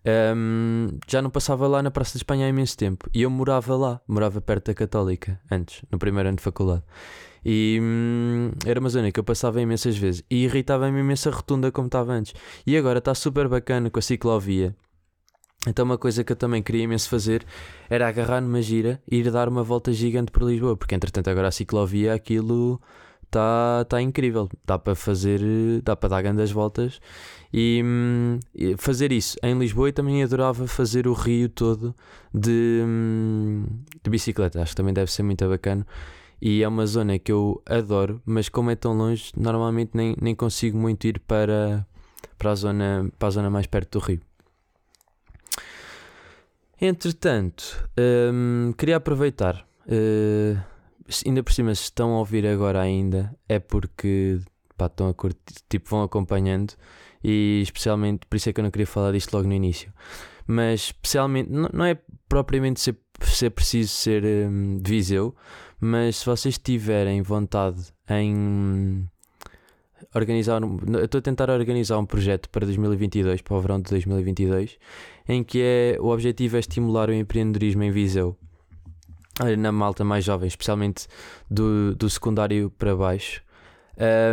Um, 0.07 0.99
já 1.07 1.19
não 1.19 1.31
passava 1.31 1.67
lá 1.67 1.81
na 1.81 1.89
Praça 1.89 2.11
de 2.11 2.17
Espanha 2.19 2.45
há 2.45 2.49
imenso 2.49 2.77
tempo 2.77 3.09
e 3.11 3.23
eu 3.23 3.29
morava 3.29 3.75
lá, 3.75 3.99
morava 4.07 4.39
perto 4.39 4.67
da 4.67 4.75
Católica 4.75 5.41
antes, 5.49 5.81
no 5.91 5.97
primeiro 5.97 6.29
ano 6.29 6.37
de 6.37 6.43
faculdade. 6.43 6.83
E 7.43 7.79
hum, 7.81 8.51
era 8.65 8.79
uma 8.79 8.89
zona 8.89 9.11
que 9.11 9.19
eu 9.19 9.23
passava 9.23 9.59
imensas 9.61 9.97
vezes 9.97 10.23
e 10.29 10.43
irritava-me 10.43 10.99
imensa 10.99 11.31
rotunda 11.31 11.71
como 11.71 11.87
estava 11.87 12.13
antes. 12.13 12.35
E 12.67 12.77
agora 12.77 12.99
está 12.99 13.15
super 13.15 13.47
bacana 13.47 13.89
com 13.89 13.97
a 13.97 14.01
ciclovia 14.01 14.75
então 15.67 15.85
uma 15.85 15.97
coisa 15.97 16.23
que 16.23 16.31
eu 16.31 16.35
também 16.35 16.61
queria 16.61 16.83
imenso 16.83 17.09
fazer 17.09 17.45
era 17.89 18.07
agarrar 18.07 18.41
numa 18.41 18.61
gira 18.61 19.01
e 19.09 19.17
ir 19.17 19.31
dar 19.31 19.47
uma 19.49 19.63
volta 19.63 19.91
gigante 19.91 20.31
por 20.31 20.43
Lisboa, 20.43 20.77
porque 20.77 20.95
entretanto 20.95 21.29
agora 21.29 21.47
a 21.47 21.51
ciclovia 21.51 22.13
aquilo 22.13 22.81
está 23.23 23.85
tá 23.85 24.01
incrível, 24.01 24.49
dá 24.65 24.79
para 24.79 24.95
fazer, 24.95 25.41
dá 25.83 25.95
para 25.95 26.09
dar 26.09 26.21
grandes 26.21 26.51
voltas. 26.51 26.99
E, 27.53 27.81
hum, 27.83 28.39
fazer 28.77 29.11
isso 29.11 29.37
em 29.43 29.57
Lisboa 29.57 29.89
e 29.89 29.91
também 29.91 30.23
adorava 30.23 30.67
fazer 30.67 31.07
o 31.07 31.13
Rio 31.13 31.49
todo 31.49 31.95
de, 32.33 32.81
hum, 32.85 33.65
de 34.03 34.09
bicicleta, 34.09 34.61
acho 34.61 34.71
que 34.71 34.75
também 34.75 34.93
deve 34.93 35.11
ser 35.11 35.23
muito 35.23 35.47
bacana. 35.47 35.85
E 36.41 36.63
é 36.63 36.67
uma 36.67 36.85
zona 36.85 37.17
que 37.17 37.31
eu 37.31 37.61
adoro, 37.65 38.21
mas 38.25 38.49
como 38.49 38.69
é 38.69 38.75
tão 38.75 38.93
longe, 38.93 39.31
normalmente 39.37 39.91
nem, 39.93 40.15
nem 40.21 40.35
consigo 40.35 40.77
muito 40.77 41.07
ir 41.07 41.19
para 41.19 41.85
para 42.37 42.51
a 42.51 42.55
zona, 42.55 43.09
para 43.17 43.27
a 43.27 43.31
zona 43.31 43.49
mais 43.49 43.67
perto 43.67 43.99
do 43.99 44.05
rio. 44.05 44.21
Entretanto, 46.79 47.87
hum, 48.33 48.73
queria 48.77 48.97
aproveitar, 48.97 49.65
uh, 49.87 50.59
ainda 51.25 51.41
por 51.41 51.53
cima, 51.53 51.73
se 51.73 51.83
estão 51.83 52.13
a 52.13 52.19
ouvir 52.19 52.45
agora 52.45 52.81
ainda, 52.81 53.33
é 53.47 53.59
porque 53.59 54.39
pá, 54.77 54.87
estão 54.87 55.07
a 55.07 55.13
curtir, 55.13 55.55
tipo, 55.69 55.89
vão 55.89 56.03
acompanhando 56.03 56.73
e 57.23 57.61
especialmente, 57.63 58.25
por 58.27 58.35
isso 58.35 58.49
é 58.49 58.53
que 58.53 58.59
eu 58.59 58.63
não 58.63 58.71
queria 58.71 58.87
falar 58.87 59.11
disto 59.13 59.33
logo 59.33 59.47
no 59.47 59.53
início, 59.53 59.91
mas 60.45 60.81
especialmente, 60.81 61.49
não, 61.49 61.85
é 61.85 61.97
propriamente 62.27 62.79
ser, 62.81 62.97
ser 63.21 63.51
preciso 63.51 63.89
ser 63.89 64.23
um, 64.23 64.77
de 64.77 64.91
Viseu, 64.91 65.33
mas 65.79 66.17
se 66.17 66.25
vocês 66.25 66.57
tiverem 66.57 67.21
vontade 67.21 67.93
em 68.09 69.07
organizar. 70.15 70.61
Estou 71.03 71.19
a 71.19 71.21
tentar 71.21 71.49
organizar 71.49 71.97
um 71.99 72.05
projeto 72.05 72.49
para 72.49 72.65
2022, 72.65 73.41
para 73.41 73.55
o 73.55 73.61
verão 73.61 73.79
de 73.79 73.89
2022, 73.89 74.77
em 75.27 75.43
que 75.43 75.61
é, 75.61 75.97
o 75.99 76.07
objetivo 76.07 76.55
é 76.55 76.59
estimular 76.59 77.09
o 77.09 77.13
empreendedorismo 77.13 77.83
em 77.83 77.91
Viseu 77.91 78.37
na 79.57 79.71
malta 79.71 80.03
mais 80.03 80.23
jovem, 80.23 80.47
especialmente 80.47 81.07
do, 81.49 81.93
do 81.95 82.09
secundário 82.09 82.71
para 82.77 82.95
baixo. 82.95 83.41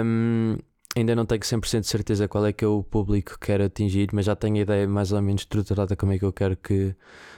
Um, 0.04 0.56
ainda 0.94 1.16
não 1.16 1.26
tenho 1.26 1.40
100% 1.40 1.80
de 1.80 1.86
certeza 1.86 2.28
qual 2.28 2.46
é 2.46 2.52
que 2.52 2.64
é 2.64 2.68
o 2.68 2.84
público 2.84 3.32
que 3.32 3.46
quero 3.46 3.64
atingir, 3.64 4.10
mas 4.12 4.26
já 4.26 4.36
tenho 4.36 4.56
a 4.56 4.60
ideia 4.60 4.86
mais 4.86 5.10
ou 5.10 5.20
menos 5.20 5.42
estruturada 5.42 5.96
como 5.96 6.12
é 6.12 6.18
que 6.18 6.24
eu 6.24 6.32
quero 6.32 6.56
que, 6.56 6.94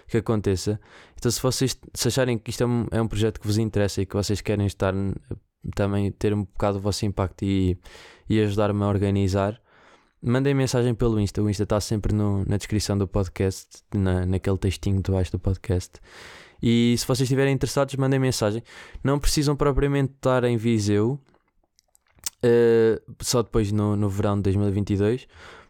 que 0.09 0.19
aconteça. 0.19 0.79
Então, 1.17 1.31
se 1.31 1.41
vocês 1.41 1.79
se 1.95 2.09
acharem 2.09 2.37
que 2.37 2.51
isto 2.51 2.65
é 2.65 2.67
um, 2.67 2.87
é 2.91 3.01
um 3.01 3.09
projeto 3.09 3.41
que 3.41 3.47
vos 3.47 3.57
interessa 3.57 4.03
e 4.03 4.07
que 4.07 4.15
vocês 4.15 4.41
querem 4.41 4.67
estar 4.67 4.93
também 5.75 6.11
ter 6.13 6.35
um 6.35 6.45
bocado 6.45 6.77
o 6.77 6.81
vosso 6.81 7.07
impacto 7.07 7.43
e, 7.45 7.79
e 8.29 8.41
ajudar-me 8.41 8.83
a 8.83 8.89
organizar, 8.89 9.61
mandem 10.23 10.55
mensagem 10.55 10.95
pelo 10.95 11.21
Insta. 11.21 11.43
O 11.43 11.51
Insta 11.51 11.65
está 11.65 11.81
sempre 11.81 12.15
no, 12.15 12.45
na 12.47 12.57
descrição 12.57 12.97
do 12.97 13.07
podcast, 13.07 13.83
na, 13.95 14.25
naquele 14.25 14.59
textinho 14.59 15.03
debaixo 15.03 15.33
do 15.33 15.39
podcast. 15.39 16.01
E 16.63 16.95
se 16.97 17.07
vocês 17.07 17.21
estiverem 17.23 17.53
interessados, 17.53 17.95
mandem 17.97 18.19
mensagem. 18.19 18.63
Não 19.03 19.19
precisam 19.19 19.55
propriamente 19.55 20.13
estar 20.15 20.45
em 20.45 20.57
Viseu, 20.57 21.21
uh, 22.43 23.15
só 23.21 23.43
depois 23.43 23.71
no, 23.71 23.97
no 23.97 24.09
verão 24.09 24.37
de 24.37 24.43
2022. 24.45 25.27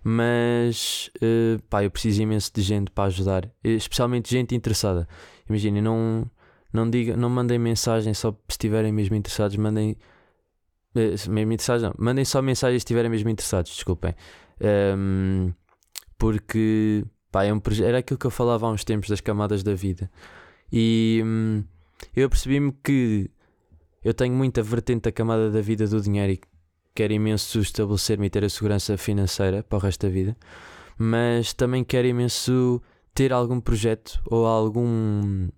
Mas 0.07 1.11
uh, 1.17 1.61
pá, 1.71 1.83
eu 1.83 1.91
preciso 1.91 2.23
imenso 2.23 2.53
de 2.55 2.61
gente 2.61 2.91
para 2.91 3.05
ajudar, 3.05 3.51
especialmente 3.65 4.31
gente 4.31 4.55
interessada. 4.55 5.09
Imaginem, 5.49 5.83
não, 5.83 6.31
não, 6.71 6.89
diga, 6.89 7.17
não 7.17 7.31
mandem 7.31 7.59
mensagem 7.59 8.13
só 8.13 8.31
se 8.31 8.39
estiverem 8.51 8.93
mesmo 8.93 9.17
interessados, 9.17 9.57
mandem. 9.57 9.97
Eh, 10.95 11.15
mesmo 11.29 11.53
interessados, 11.53 11.83
não. 11.83 11.95
Mandem 11.99 12.25
só 12.25 12.41
mensagens 12.41 12.83
se 12.83 12.85
estiverem 12.85 13.11
mesmo 13.11 13.29
interessados, 13.29 13.73
desculpem. 13.73 14.15
Um, 14.97 15.53
porque 16.17 17.05
pá, 17.31 17.45
é 17.45 17.53
um, 17.53 17.61
era 17.83 17.99
aquilo 17.99 18.19
que 18.19 18.27
eu 18.27 18.31
falava 18.31 18.67
há 18.67 18.71
uns 18.71 18.85
tempos 18.85 19.09
das 19.09 19.21
camadas 19.21 19.63
da 19.63 19.75
vida. 19.75 20.11
E 20.73 21.21
hum, 21.25 21.65
eu 22.15 22.29
percebi-me 22.29 22.73
que 22.83 23.31
eu 24.05 24.15
tenho 24.15 24.35
muita 24.35 24.63
vertente 24.63 25.03
da 25.03 25.13
camada 25.13 25.51
da 25.51 25.61
vida 25.61 25.87
do 25.87 26.01
dinheiro 26.01 26.33
e 26.33 26.41
quero 26.95 27.13
imenso 27.13 27.59
estabelecer-me 27.61 28.27
e 28.27 28.31
ter 28.31 28.45
a 28.45 28.49
segurança 28.49 28.97
financeira 28.97 29.63
para 29.63 29.77
o 29.77 29.81
resto 29.81 30.07
da 30.07 30.13
vida, 30.13 30.37
mas 30.97 31.53
também 31.53 31.83
quero 31.83 32.07
imenso 32.07 32.81
ter 33.13 33.33
algum 33.33 33.61
projeto 33.61 34.21
ou 34.27 34.47
algum 34.47 35.49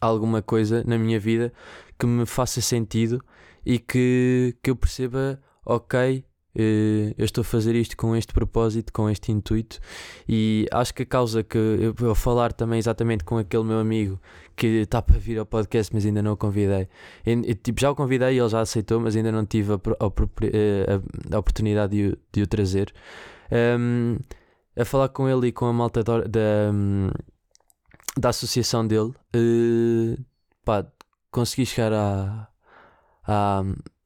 alguma 0.00 0.42
coisa 0.42 0.82
na 0.84 0.98
minha 0.98 1.18
vida 1.20 1.52
que 1.96 2.06
me 2.06 2.26
faça 2.26 2.60
sentido 2.60 3.22
e 3.64 3.78
que, 3.78 4.56
que 4.62 4.70
eu 4.70 4.76
perceba, 4.76 5.40
ok, 5.64 6.24
eh, 6.54 7.14
eu 7.16 7.24
estou 7.24 7.42
a 7.42 7.44
fazer 7.44 7.74
isto 7.74 7.96
com 7.96 8.14
este 8.14 8.32
propósito, 8.32 8.92
com 8.92 9.08
este 9.08 9.32
intuito, 9.32 9.80
e 10.28 10.66
acho 10.72 10.92
que 10.94 11.02
a 11.02 11.06
causa 11.06 11.42
que 11.42 11.56
eu 11.56 11.94
vou 11.94 12.14
falar 12.14 12.52
também 12.52 12.78
exatamente 12.78 13.24
com 13.24 13.38
aquele 13.38 13.64
meu 13.64 13.78
amigo 13.78 14.20
que 14.54 14.66
está 14.82 15.00
para 15.00 15.18
vir 15.18 15.38
ao 15.38 15.46
podcast, 15.46 15.92
mas 15.94 16.04
ainda 16.04 16.22
não 16.22 16.32
o 16.32 16.36
convidei. 16.36 16.88
E, 17.24 17.54
tipo, 17.54 17.80
já 17.80 17.90
o 17.90 17.94
convidei 17.94 18.34
e 18.34 18.38
ele 18.38 18.48
já 18.48 18.60
aceitou, 18.60 19.00
mas 19.00 19.16
ainda 19.16 19.32
não 19.32 19.46
tive 19.46 19.72
a, 19.72 19.76
a, 19.76 20.12
eh, 20.42 20.86
a, 21.32 21.36
a 21.36 21.38
oportunidade 21.38 21.96
de 21.96 22.18
de 22.32 22.42
o 22.42 22.46
trazer. 22.46 22.92
Um, 23.50 24.16
a 24.76 24.84
falar 24.84 25.08
com 25.10 25.28
ele 25.28 25.48
e 25.48 25.52
com 25.52 25.66
a 25.66 25.72
malta 25.72 26.02
da, 26.02 26.20
da, 26.22 26.72
da 28.16 28.28
associação 28.30 28.86
dele, 28.86 29.12
uh, 29.36 30.24
pá, 30.64 30.86
consegui 31.30 31.66
chegar 31.66 31.92
à, 31.92 32.48
à, 33.26 33.62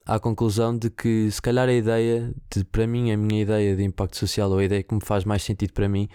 à 0.06 0.18
conclusão 0.18 0.76
de 0.76 0.90
que 0.90 1.30
se 1.30 1.42
calhar 1.42 1.68
a 1.68 1.72
ideia, 1.72 2.32
de, 2.54 2.64
para 2.64 2.86
mim, 2.86 3.10
a 3.10 3.16
minha 3.16 3.42
ideia 3.42 3.74
de 3.74 3.82
impacto 3.82 4.16
social, 4.16 4.50
ou 4.50 4.58
a 4.58 4.64
ideia 4.64 4.82
que 4.82 4.94
me 4.94 5.04
faz 5.04 5.24
mais 5.24 5.42
sentido 5.42 5.72
para 5.72 5.88
mim, 5.88 6.08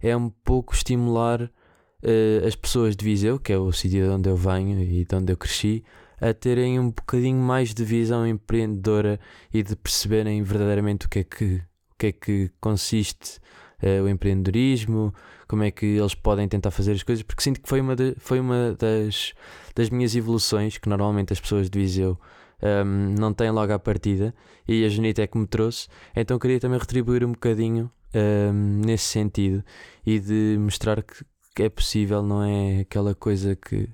é 0.00 0.16
um 0.16 0.30
pouco 0.30 0.74
estimular 0.74 1.42
uh, 1.42 2.46
as 2.46 2.56
pessoas 2.56 2.96
de 2.96 3.04
Viseu, 3.04 3.38
que 3.38 3.52
é 3.52 3.58
o 3.58 3.70
sítio 3.72 4.04
de 4.04 4.08
onde 4.08 4.28
eu 4.28 4.36
venho 4.36 4.80
e 4.80 5.04
de 5.04 5.14
onde 5.14 5.32
eu 5.32 5.36
cresci, 5.36 5.84
a 6.20 6.32
terem 6.32 6.80
um 6.80 6.90
bocadinho 6.90 7.38
mais 7.38 7.74
de 7.74 7.84
visão 7.84 8.26
empreendedora 8.26 9.20
e 9.52 9.62
de 9.62 9.76
perceberem 9.76 10.42
verdadeiramente 10.42 11.06
o 11.06 11.08
que 11.08 11.18
é 11.18 11.24
que, 11.24 11.44
o 11.90 11.98
que, 11.98 12.06
é 12.06 12.12
que 12.12 12.50
consiste 12.58 13.38
uh, 13.82 14.02
o 14.04 14.08
empreendedorismo, 14.08 15.12
como 15.46 15.62
é 15.62 15.70
que 15.70 15.84
eles 15.84 16.14
podem 16.14 16.48
tentar 16.48 16.70
fazer 16.70 16.92
as 16.92 17.02
coisas, 17.02 17.22
porque 17.22 17.42
sinto 17.42 17.60
que 17.60 17.68
foi 17.68 17.80
uma, 17.80 17.94
de, 17.94 18.14
foi 18.18 18.40
uma 18.40 18.74
das, 18.78 19.34
das 19.74 19.90
minhas 19.90 20.16
evoluções 20.16 20.78
que 20.78 20.88
normalmente 20.88 21.32
as 21.32 21.40
pessoas 21.40 21.68
de 21.68 21.78
Viseu 21.78 22.18
um, 22.62 23.14
não 23.18 23.32
têm 23.32 23.50
logo 23.50 23.72
à 23.72 23.78
partida 23.78 24.34
e 24.66 24.84
a 24.84 24.88
Janita 24.88 25.22
é 25.22 25.26
que 25.26 25.36
me 25.36 25.46
trouxe, 25.46 25.88
então 26.14 26.38
queria 26.38 26.58
também 26.58 26.78
retribuir 26.78 27.24
um 27.24 27.32
bocadinho 27.32 27.90
um, 28.14 28.80
nesse 28.84 29.04
sentido 29.04 29.62
e 30.04 30.18
de 30.18 30.56
mostrar 30.58 31.02
que, 31.02 31.24
que, 31.54 31.62
é 31.62 31.68
possível, 31.68 32.22
não 32.22 32.42
é 32.42 32.80
aquela 32.80 33.14
coisa 33.14 33.56
que. 33.56 33.88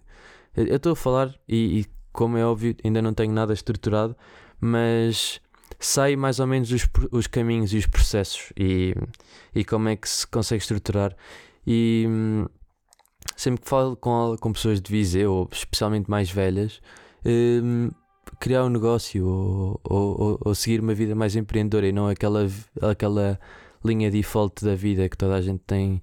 Eu 0.55 0.77
estou 0.77 0.93
a 0.93 0.97
falar 0.97 1.35
e, 1.49 1.81
e, 1.81 1.87
como 2.13 2.37
é 2.37 2.45
óbvio, 2.45 2.77
ainda 2.85 3.01
não 3.01 3.15
tenho 3.15 3.33
nada 3.33 3.53
estruturado, 3.53 4.15
mas 4.61 5.41
sei 5.79 6.15
mais 6.15 6.39
ou 6.39 6.47
menos 6.47 6.71
os, 6.71 6.87
os 7.11 7.27
caminhos 7.27 7.73
e 7.73 7.79
os 7.79 7.87
processos 7.87 8.53
e, 8.57 8.95
e 9.55 9.65
como 9.65 9.89
é 9.89 9.97
que 9.97 10.09
se 10.09 10.27
consegue 10.27 10.63
estruturar. 10.63 11.17
E 11.67 12.05
hum, 12.09 12.47
sempre 13.37 13.63
que 13.63 13.69
falo 13.69 13.97
com, 13.97 14.37
com 14.39 14.53
pessoas 14.53 14.81
de 14.81 14.91
Viseu, 14.93 15.49
especialmente 15.51 16.11
mais 16.11 16.31
velhas, 16.31 16.81
hum, 17.25 17.91
criar 18.43 18.65
um 18.65 18.69
negócio 18.69 19.25
ou, 19.25 19.81
ou, 19.85 20.41
ou, 20.45 20.53
seguir 20.53 20.81
uma 20.81 20.93
vida 20.93 21.15
mais 21.15 21.37
empreendedora 21.37 21.87
e 21.87 21.93
não 21.93 22.09
aquela, 22.09 22.45
aquela 22.81 23.39
linha 23.85 24.11
default 24.11 24.65
da 24.65 24.75
vida 24.75 25.09
que 25.09 25.17
toda 25.17 25.37
a 25.37 25.41
gente 25.41 25.63
tem, 25.65 26.03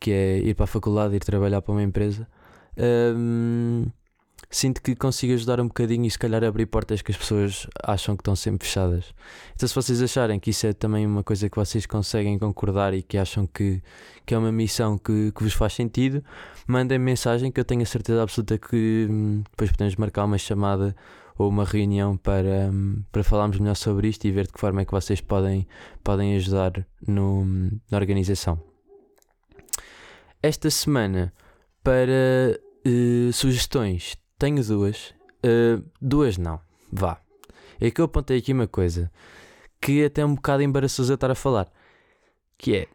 que 0.00 0.10
é 0.10 0.38
ir 0.38 0.54
para 0.56 0.64
a 0.64 0.66
faculdade, 0.66 1.14
ir 1.14 1.20
trabalhar 1.20 1.62
para 1.62 1.70
uma 1.70 1.82
empresa. 1.84 2.26
Sinto 4.50 4.82
que 4.82 4.96
consigo 4.96 5.32
ajudar 5.32 5.60
um 5.60 5.68
bocadinho 5.68 6.04
e 6.06 6.10
se 6.10 6.18
calhar 6.18 6.42
abrir 6.42 6.66
portas 6.66 7.02
que 7.02 7.12
as 7.12 7.16
pessoas 7.16 7.68
acham 7.84 8.16
que 8.16 8.22
estão 8.22 8.34
sempre 8.34 8.66
fechadas. 8.66 9.14
Então, 9.54 9.68
se 9.68 9.74
vocês 9.76 10.02
acharem 10.02 10.40
que 10.40 10.50
isso 10.50 10.66
é 10.66 10.72
também 10.72 11.06
uma 11.06 11.22
coisa 11.22 11.48
que 11.48 11.56
vocês 11.56 11.86
conseguem 11.86 12.36
concordar 12.36 12.94
e 12.94 13.02
que 13.02 13.16
acham 13.16 13.46
que, 13.46 13.80
que 14.26 14.34
é 14.34 14.38
uma 14.38 14.50
missão 14.50 14.98
que, 14.98 15.30
que 15.30 15.42
vos 15.42 15.52
faz 15.52 15.72
sentido, 15.72 16.20
mandem 16.66 16.98
mensagem 16.98 17.52
que 17.52 17.60
eu 17.60 17.64
tenho 17.64 17.82
a 17.82 17.86
certeza 17.86 18.20
absoluta 18.20 18.58
que 18.58 19.06
hum, 19.08 19.44
depois 19.50 19.70
podemos 19.70 19.94
marcar 19.94 20.24
uma 20.24 20.38
chamada 20.38 20.96
ou 21.36 21.48
uma 21.48 21.64
reunião 21.64 22.16
para, 22.16 22.70
hum, 22.72 23.02
para 23.10 23.24
falarmos 23.24 23.58
melhor 23.58 23.74
sobre 23.74 24.08
isto 24.08 24.24
e 24.26 24.30
ver 24.30 24.46
de 24.46 24.52
que 24.52 24.60
forma 24.60 24.82
é 24.82 24.84
que 24.84 24.92
vocês 24.92 25.20
podem, 25.20 25.66
podem 26.02 26.36
ajudar 26.36 26.86
no, 27.06 27.44
na 27.90 27.98
organização. 27.98 28.62
Esta 30.42 30.70
semana, 30.70 31.32
para 31.82 32.58
uh, 32.86 33.32
sugestões 33.32 34.16
tenho 34.38 34.62
duas. 34.62 35.14
Uh, 35.44 35.84
duas 36.00 36.36
não. 36.36 36.60
Vá. 36.92 37.20
É 37.80 37.90
que 37.90 38.00
eu 38.00 38.04
apontei 38.04 38.38
aqui 38.38 38.52
uma 38.52 38.66
coisa 38.66 39.10
que 39.80 40.04
até 40.04 40.22
é 40.22 40.26
um 40.26 40.34
bocado 40.34 40.62
embaraçoso 40.62 41.12
eu 41.12 41.16
estar 41.16 41.30
a 41.30 41.34
falar. 41.34 41.70
Que 42.56 42.76
é, 42.76 42.88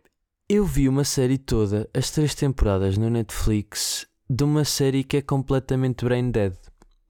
eu 0.47 0.65
vi 0.65 0.89
uma 0.89 1.03
série 1.03 1.37
toda, 1.37 1.87
as 1.93 2.09
três 2.09 2.33
temporadas 2.33 2.97
no 2.97 3.09
Netflix, 3.09 4.07
de 4.27 4.43
uma 4.43 4.65
série 4.65 5.03
que 5.03 5.17
é 5.17 5.21
completamente 5.21 6.03
brain 6.03 6.31
dead. 6.31 6.55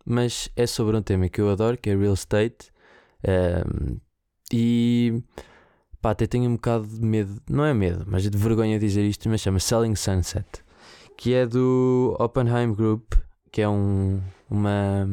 Mas 0.09 0.49
é 0.55 0.65
sobre 0.67 0.97
um 0.97 1.01
tema 1.01 1.29
que 1.29 1.39
eu 1.39 1.49
adoro, 1.49 1.77
que 1.77 1.89
é 1.89 1.95
real 1.95 2.13
estate. 2.13 2.71
Um, 3.23 3.97
e 4.51 5.23
pá, 6.01 6.11
até 6.11 6.25
tenho 6.25 6.49
um 6.49 6.55
bocado 6.55 6.87
de 6.87 7.05
medo, 7.05 7.41
não 7.49 7.63
é 7.63 7.73
medo, 7.73 8.03
mas 8.07 8.29
de 8.29 8.37
vergonha 8.37 8.79
dizer 8.79 9.03
isto, 9.03 9.29
mas 9.29 9.41
chama 9.41 9.59
Selling 9.59 9.95
Sunset, 9.95 10.63
que 11.15 11.33
é 11.33 11.45
do 11.45 12.17
Oppenheim 12.19 12.73
Group 12.73 13.13
que 13.51 13.61
é 13.61 13.69
um, 13.69 14.21
uma, 14.49 15.07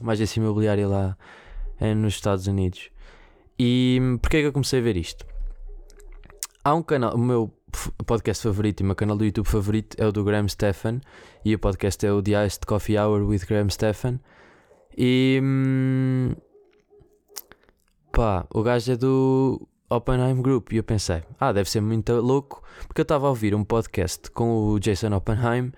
uma 0.00 0.12
agência 0.12 0.40
imobiliária 0.40 0.86
lá 0.86 1.16
é, 1.80 1.94
nos 1.94 2.14
Estados 2.14 2.46
Unidos. 2.46 2.90
E 3.58 4.00
porquê 4.20 4.38
é 4.38 4.40
que 4.42 4.46
eu 4.46 4.52
comecei 4.52 4.80
a 4.80 4.82
ver 4.82 4.96
isto? 4.96 5.26
Há 6.62 6.74
um 6.74 6.82
canal, 6.82 7.14
o 7.14 7.18
meu 7.18 7.52
podcast 8.06 8.42
favorito 8.42 8.80
e 8.80 8.84
o 8.84 8.86
meu 8.86 8.96
canal 8.96 9.16
do 9.16 9.24
YouTube 9.24 9.46
favorito 9.46 9.96
é 9.98 10.06
o 10.06 10.12
do 10.12 10.24
Graham 10.24 10.48
Stephan 10.48 11.00
e 11.44 11.54
o 11.54 11.58
podcast 11.58 12.04
é 12.06 12.12
o 12.12 12.22
The 12.22 12.46
Iced 12.46 12.66
Coffee 12.66 12.98
Hour 12.98 13.26
with 13.26 13.40
Graham 13.48 13.68
Stephan. 13.68 14.20
E 14.96 15.40
hum, 15.42 16.34
pá, 18.12 18.46
o 18.50 18.62
gajo 18.62 18.92
é 18.92 18.96
do 18.96 19.68
Oppenheim 19.90 20.40
Group. 20.40 20.72
E 20.72 20.76
eu 20.76 20.84
pensei, 20.84 21.22
ah, 21.38 21.52
deve 21.52 21.70
ser 21.70 21.80
muito 21.80 22.12
louco, 22.14 22.62
porque 22.86 23.00
eu 23.00 23.04
estava 23.04 23.26
a 23.26 23.30
ouvir 23.30 23.54
um 23.54 23.64
podcast 23.64 24.30
com 24.30 24.68
o 24.68 24.78
Jason 24.78 25.12
Oppenheim 25.14 25.72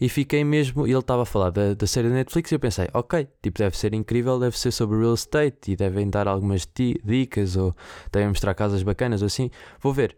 e 0.00 0.08
fiquei 0.08 0.44
mesmo. 0.44 0.86
Ele 0.86 0.98
estava 0.98 1.22
a 1.22 1.26
falar 1.26 1.50
da, 1.50 1.74
da 1.74 1.86
série 1.86 2.08
da 2.08 2.14
Netflix 2.14 2.50
e 2.50 2.54
eu 2.54 2.60
pensei, 2.60 2.88
ok, 2.92 3.28
tipo, 3.42 3.58
deve 3.58 3.76
ser 3.76 3.94
incrível, 3.94 4.38
deve 4.38 4.58
ser 4.58 4.72
sobre 4.72 4.98
real 4.98 5.14
estate 5.14 5.72
e 5.72 5.76
devem 5.76 6.08
dar 6.10 6.26
algumas 6.28 6.66
dicas 7.04 7.56
ou 7.56 7.74
devem 8.10 8.28
mostrar 8.28 8.54
casas 8.54 8.82
bacanas 8.82 9.22
ou 9.22 9.26
assim. 9.26 9.50
Vou 9.80 9.92
ver. 9.92 10.16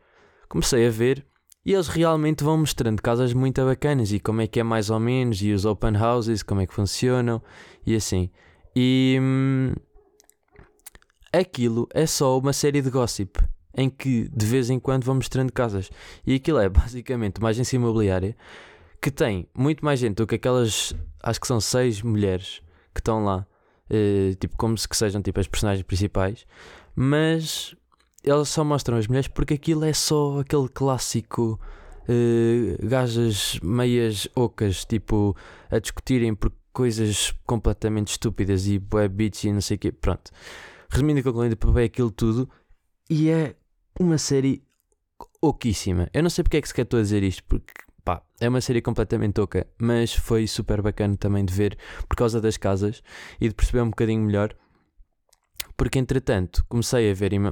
Comecei 0.49 0.87
a 0.87 0.91
ver 0.91 1.27
e 1.65 1.75
eles 1.75 1.89
realmente 1.89 2.43
vão 2.43 2.57
mostrando 2.57 3.03
casas 3.03 3.35
muito 3.35 3.63
bacanas 3.65 4.11
e 4.13 4.19
como 4.19 4.41
é 4.41 4.47
que 4.47 4.59
é 4.59 4.63
mais 4.63 4.89
ou 4.89 4.99
menos, 4.99 5.43
e 5.43 5.53
os 5.53 5.67
open 5.67 5.97
houses, 5.97 6.43
como 6.43 6.61
é 6.61 6.67
que 6.67 6.73
funcionam 6.73 7.43
e 7.87 7.95
assim. 7.95 8.31
E 8.75 9.19
hum, 9.21 9.75
aquilo 11.33 11.87
é 11.93 12.07
só 12.07 12.39
uma 12.39 12.53
série 12.53 12.81
de 12.81 12.89
gossip 12.91 13.39
em 13.77 13.91
que 13.91 14.29
de 14.35 14.47
vez 14.47 14.71
em 14.71 14.79
quando 14.79 15.05
vão 15.05 15.17
mostrando 15.17 15.53
casas. 15.53 15.91
E 16.27 16.35
aquilo 16.35 16.59
é 16.59 16.69
basicamente 16.71 17.39
uma 17.39 17.51
agência 17.51 17.77
imobiliária 17.77 18.37
que 19.01 19.11
tem 19.11 19.49
muito 19.55 19.85
mais 19.85 20.01
gente 20.01 20.17
do 20.17 20.27
que 20.27 20.37
aquelas, 20.37 20.95
acho 21.23 21.41
que 21.41 21.47
são 21.47 21.61
seis 21.61 22.03
mulheres 22.03 22.63
que 22.95 23.01
estão 23.01 23.25
lá, 23.25 23.47
eh, 23.89 24.35
tipo, 24.41 24.57
como 24.57 24.77
se 24.77 24.89
que 24.89 24.97
sejam 24.97 25.23
tipo 25.23 25.39
as 25.39 25.47
personagens 25.47 25.85
principais, 25.85 26.47
mas 26.97 27.77
eles 28.23 28.49
só 28.49 28.65
mostram 28.65 28.97
as 28.97 29.07
mulheres 29.07 29.29
porque 29.29 29.55
aquilo 29.55 29.85
é 29.85 29.93
só 29.93 30.41
aquele 30.41 30.69
clássico 30.69 31.61
uh, 32.09 32.87
gajas 32.87 33.59
meias 33.63 34.29
ocas, 34.35 34.85
tipo, 34.85 35.37
a 35.71 35.79
discutirem 35.79 36.35
por 36.35 36.53
coisas 36.73 37.33
completamente 37.45 38.09
estúpidas 38.09 38.67
e 38.67 38.79
bué 38.79 39.09
bitch 39.09 39.45
e 39.45 39.53
não 39.53 39.61
sei 39.61 39.77
o 39.77 39.81
quê. 39.81 39.93
Pronto. 39.93 40.31
Resumindo 40.91 41.21
e 41.21 41.23
concluindo, 41.23 41.57
é 41.79 41.85
aquilo 41.85 42.11
tudo 42.11 42.49
e 43.11 43.31
é 43.31 43.55
uma 43.99 44.19
série 44.19 44.63
oquíssima. 45.41 46.09
Eu 46.13 46.23
não 46.23 46.31
sei 46.31 46.45
porque 46.45 46.57
é 46.57 46.63
que 46.63 46.69
se 46.69 46.75
quer 46.75 46.83
estou 46.83 47.01
a 47.01 47.03
dizer 47.03 47.23
isto, 47.23 47.45
porque 47.45 47.73
pá, 48.05 48.23
é 48.41 48.49
uma 48.49 48.61
série 48.61 48.81
completamente 48.81 49.41
oca, 49.41 49.67
mas 49.79 50.15
foi 50.15 50.47
super 50.47 50.81
bacana 50.81 51.17
também 51.17 51.45
de 51.45 51.53
ver 51.53 51.77
por 52.09 52.17
causa 52.17 52.41
das 52.41 52.57
casas 52.57 53.03
e 53.41 53.49
de 53.49 53.55
perceber 53.55 53.83
um 53.83 53.91
bocadinho 53.91 54.23
melhor 54.23 54.55
porque 55.79 55.99
entretanto 55.99 56.65
comecei 56.69 57.09
a 57.09 57.15
ver 57.15 57.33
im 57.33 57.45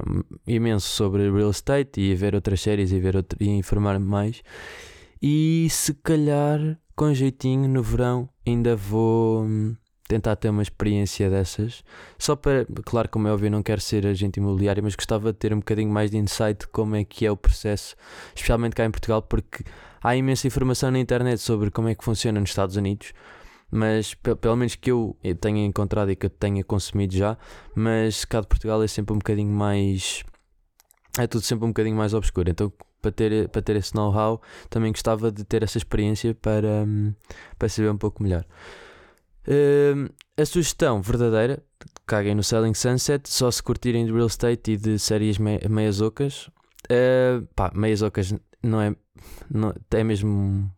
imenso 0.45 0.87
sobre 0.89 1.31
real 1.31 1.49
estate 1.49 2.01
e 2.01 2.11
a 2.11 2.15
ver 2.15 2.35
outras 2.35 2.61
séries 2.61 2.91
e, 2.91 2.99
ver 2.99 3.15
outro, 3.15 3.41
e 3.41 3.47
informar-me 3.47 4.05
mais. 4.05 4.43
E 5.21 5.67
se 5.71 5.93
calhar, 5.93 6.77
com 6.93 7.13
jeitinho, 7.13 7.69
no 7.69 7.81
verão 7.81 8.29
ainda 8.45 8.75
vou 8.75 9.43
hum, 9.43 9.75
tentar 10.09 10.35
ter 10.35 10.49
uma 10.49 10.61
experiência 10.61 11.29
dessas. 11.29 11.85
Só 12.19 12.35
para, 12.35 12.67
claro, 12.85 13.07
como 13.07 13.29
é 13.29 13.31
óbvio, 13.31 13.49
não 13.49 13.63
quero 13.63 13.79
ser 13.79 14.05
agente 14.05 14.41
imobiliário, 14.41 14.83
mas 14.83 14.93
gostava 14.93 15.31
de 15.31 15.39
ter 15.39 15.53
um 15.53 15.59
bocadinho 15.59 15.89
mais 15.89 16.11
de 16.11 16.17
insight 16.17 16.59
de 16.59 16.67
como 16.67 16.97
é 16.97 17.05
que 17.05 17.25
é 17.25 17.31
o 17.31 17.37
processo, 17.37 17.95
especialmente 18.35 18.75
cá 18.75 18.83
em 18.83 18.91
Portugal, 18.91 19.21
porque 19.21 19.63
há 20.03 20.17
imensa 20.17 20.45
informação 20.45 20.91
na 20.91 20.99
internet 20.99 21.39
sobre 21.39 21.71
como 21.71 21.87
é 21.87 21.95
que 21.95 22.03
funciona 22.03 22.41
nos 22.41 22.49
Estados 22.49 22.75
Unidos 22.75 23.13
mas 23.71 24.13
pelo 24.13 24.55
menos 24.55 24.75
que 24.75 24.91
eu 24.91 25.17
tenha 25.39 25.65
encontrado 25.65 26.11
e 26.11 26.15
que 26.15 26.25
eu 26.25 26.29
tenha 26.29 26.63
consumido 26.63 27.15
já, 27.15 27.37
mas 27.75 28.25
cá 28.25 28.41
de 28.41 28.47
Portugal 28.47 28.81
é 28.81 28.87
sempre 28.87 29.13
um 29.13 29.17
bocadinho 29.17 29.51
mais. 29.51 30.23
É 31.17 31.27
tudo 31.27 31.43
sempre 31.43 31.65
um 31.65 31.69
bocadinho 31.69 31.95
mais 31.95 32.13
obscuro. 32.13 32.49
Então, 32.49 32.71
para 33.01 33.11
ter, 33.11 33.49
para 33.49 33.61
ter 33.61 33.75
esse 33.75 33.95
know-how, 33.95 34.41
também 34.69 34.91
gostava 34.91 35.31
de 35.31 35.43
ter 35.43 35.63
essa 35.63 35.77
experiência 35.77 36.33
para, 36.35 36.85
para 37.57 37.69
saber 37.69 37.89
um 37.89 37.97
pouco 37.97 38.21
melhor. 38.21 38.45
Uh, 39.47 40.11
a 40.35 40.45
sugestão 40.45 41.01
verdadeira, 41.01 41.63
caguem 42.05 42.35
no 42.35 42.43
Selling 42.43 42.73
Sunset, 42.73 43.29
só 43.29 43.49
se 43.49 43.63
curtirem 43.63 44.05
de 44.05 44.11
real 44.11 44.27
estate 44.27 44.71
e 44.71 44.77
de 44.77 44.99
séries 44.99 45.37
me, 45.37 45.59
meias 45.69 46.01
ocas. 46.01 46.47
Uh, 46.91 47.45
pá, 47.55 47.71
meias 47.73 48.01
ocas 48.01 48.33
não 48.61 48.81
é, 48.81 48.95
não, 49.49 49.73
é 49.91 50.03
mesmo 50.03 50.71